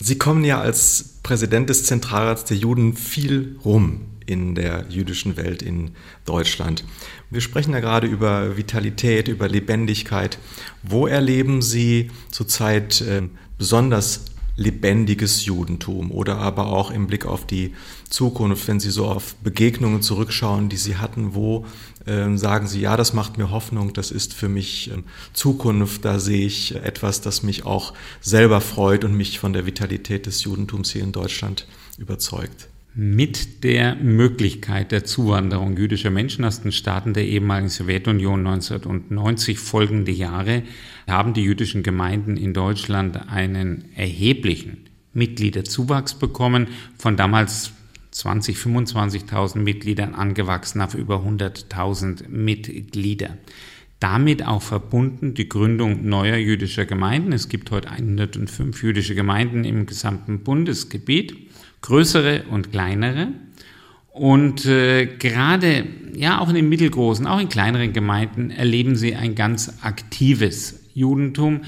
[0.00, 5.62] Sie kommen ja als Präsident des Zentralrats der Juden viel rum in der jüdischen Welt
[5.62, 5.92] in
[6.24, 6.84] Deutschland.
[7.30, 10.38] Wir sprechen ja gerade über Vitalität, über Lebendigkeit.
[10.82, 13.22] Wo erleben Sie zurzeit äh,
[13.56, 14.26] besonders
[14.58, 17.74] lebendiges Judentum oder aber auch im Blick auf die
[18.10, 21.64] Zukunft, wenn Sie so auf Begegnungen zurückschauen, die Sie hatten, wo
[22.06, 25.02] äh, sagen Sie, ja, das macht mir Hoffnung, das ist für mich äh,
[25.32, 30.26] Zukunft, da sehe ich etwas, das mich auch selber freut und mich von der Vitalität
[30.26, 36.72] des Judentums hier in Deutschland überzeugt mit der Möglichkeit der Zuwanderung jüdischer Menschen aus den
[36.72, 40.62] Staaten der ehemaligen Sowjetunion 1990 folgende Jahre
[41.06, 47.72] haben die jüdischen Gemeinden in Deutschland einen erheblichen Mitgliederzuwachs bekommen, von damals
[48.10, 53.36] 20, 25.000 Mitgliedern angewachsen auf über 100.000 Mitglieder.
[54.00, 57.32] Damit auch verbunden die Gründung neuer jüdischer Gemeinden.
[57.32, 61.47] Es gibt heute 105 jüdische Gemeinden im gesamten Bundesgebiet
[61.82, 63.28] größere und kleinere.
[64.12, 69.36] Und äh, gerade, ja, auch in den mittelgroßen, auch in kleineren Gemeinden erleben sie ein
[69.36, 71.60] ganz aktives Judentum.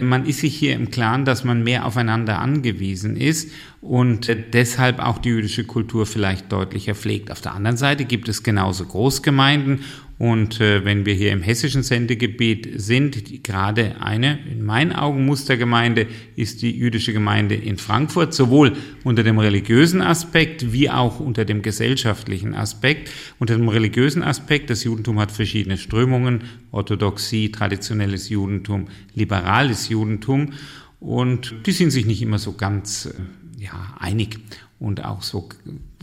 [0.00, 3.50] Man ist sich hier im Klaren, dass man mehr aufeinander angewiesen ist
[3.80, 7.32] und äh, deshalb auch die jüdische Kultur vielleicht deutlicher pflegt.
[7.32, 9.80] Auf der anderen Seite gibt es genauso Großgemeinden
[10.18, 16.06] und äh, wenn wir hier im hessischen Sendegebiet sind, gerade eine in meinen Augen Mustergemeinde
[16.36, 18.72] ist die jüdische Gemeinde in Frankfurt, sowohl
[19.04, 23.10] unter dem religiösen Aspekt wie auch unter dem gesellschaftlichen Aspekt.
[23.38, 30.52] Unter dem religiösen Aspekt, das Judentum hat verschiedene Strömungen, Orthodoxie, traditionelles Judentum, liberales Judentum
[30.98, 34.38] und die sind sich nicht immer so ganz äh, ja, einig
[34.78, 35.48] und auch so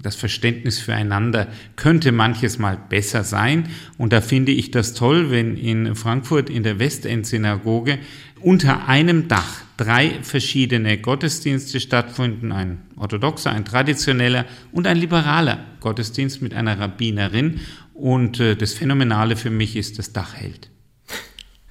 [0.01, 3.69] das Verständnis füreinander könnte manches Mal besser sein.
[3.97, 7.99] Und da finde ich das toll, wenn in Frankfurt in der Westend-Synagoge
[8.41, 12.51] unter einem Dach drei verschiedene Gottesdienste stattfinden.
[12.51, 17.61] Ein orthodoxer, ein traditioneller und ein liberaler Gottesdienst mit einer Rabbinerin.
[17.93, 20.69] Und äh, das Phänomenale für mich ist, das Dach hält.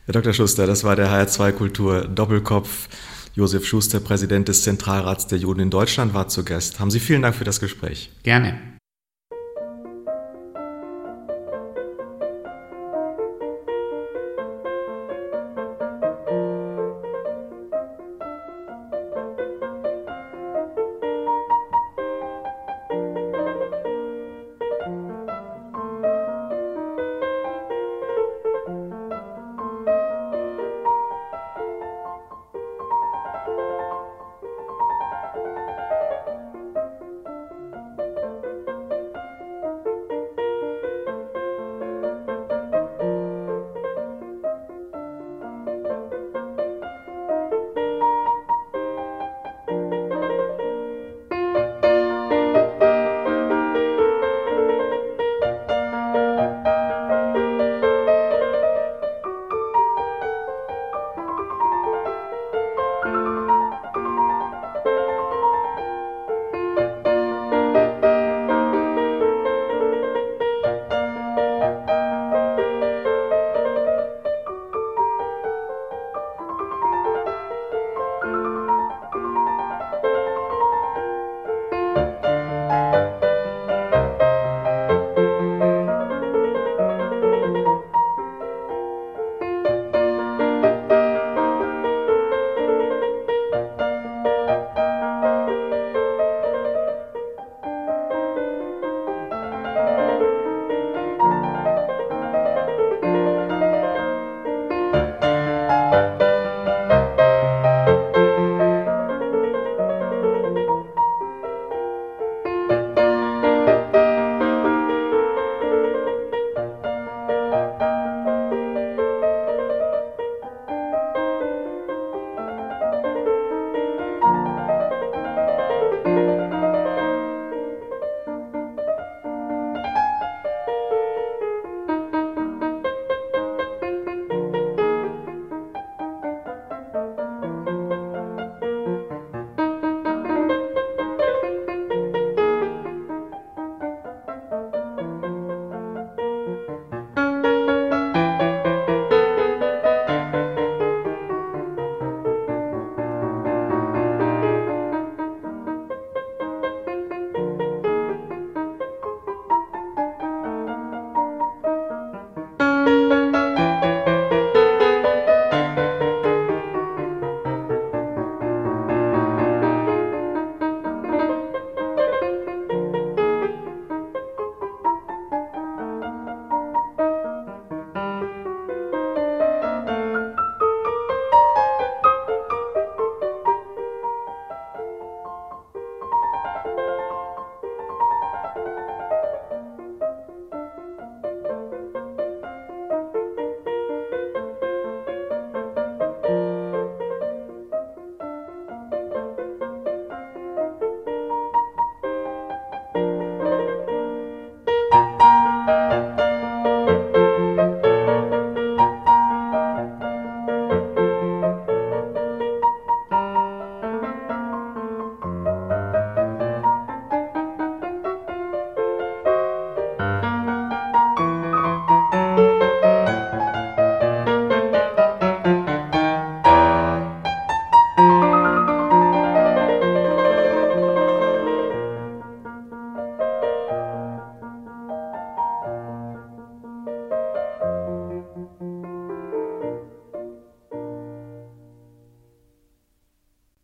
[0.07, 0.33] Herr Dr.
[0.33, 2.89] Schuster, das war der HR2 Kultur Doppelkopf.
[3.35, 6.81] Josef Schuster, Präsident des Zentralrats der Juden in Deutschland, war zu Gast.
[6.81, 8.11] Haben Sie vielen Dank für das Gespräch.
[8.23, 8.72] Gerne.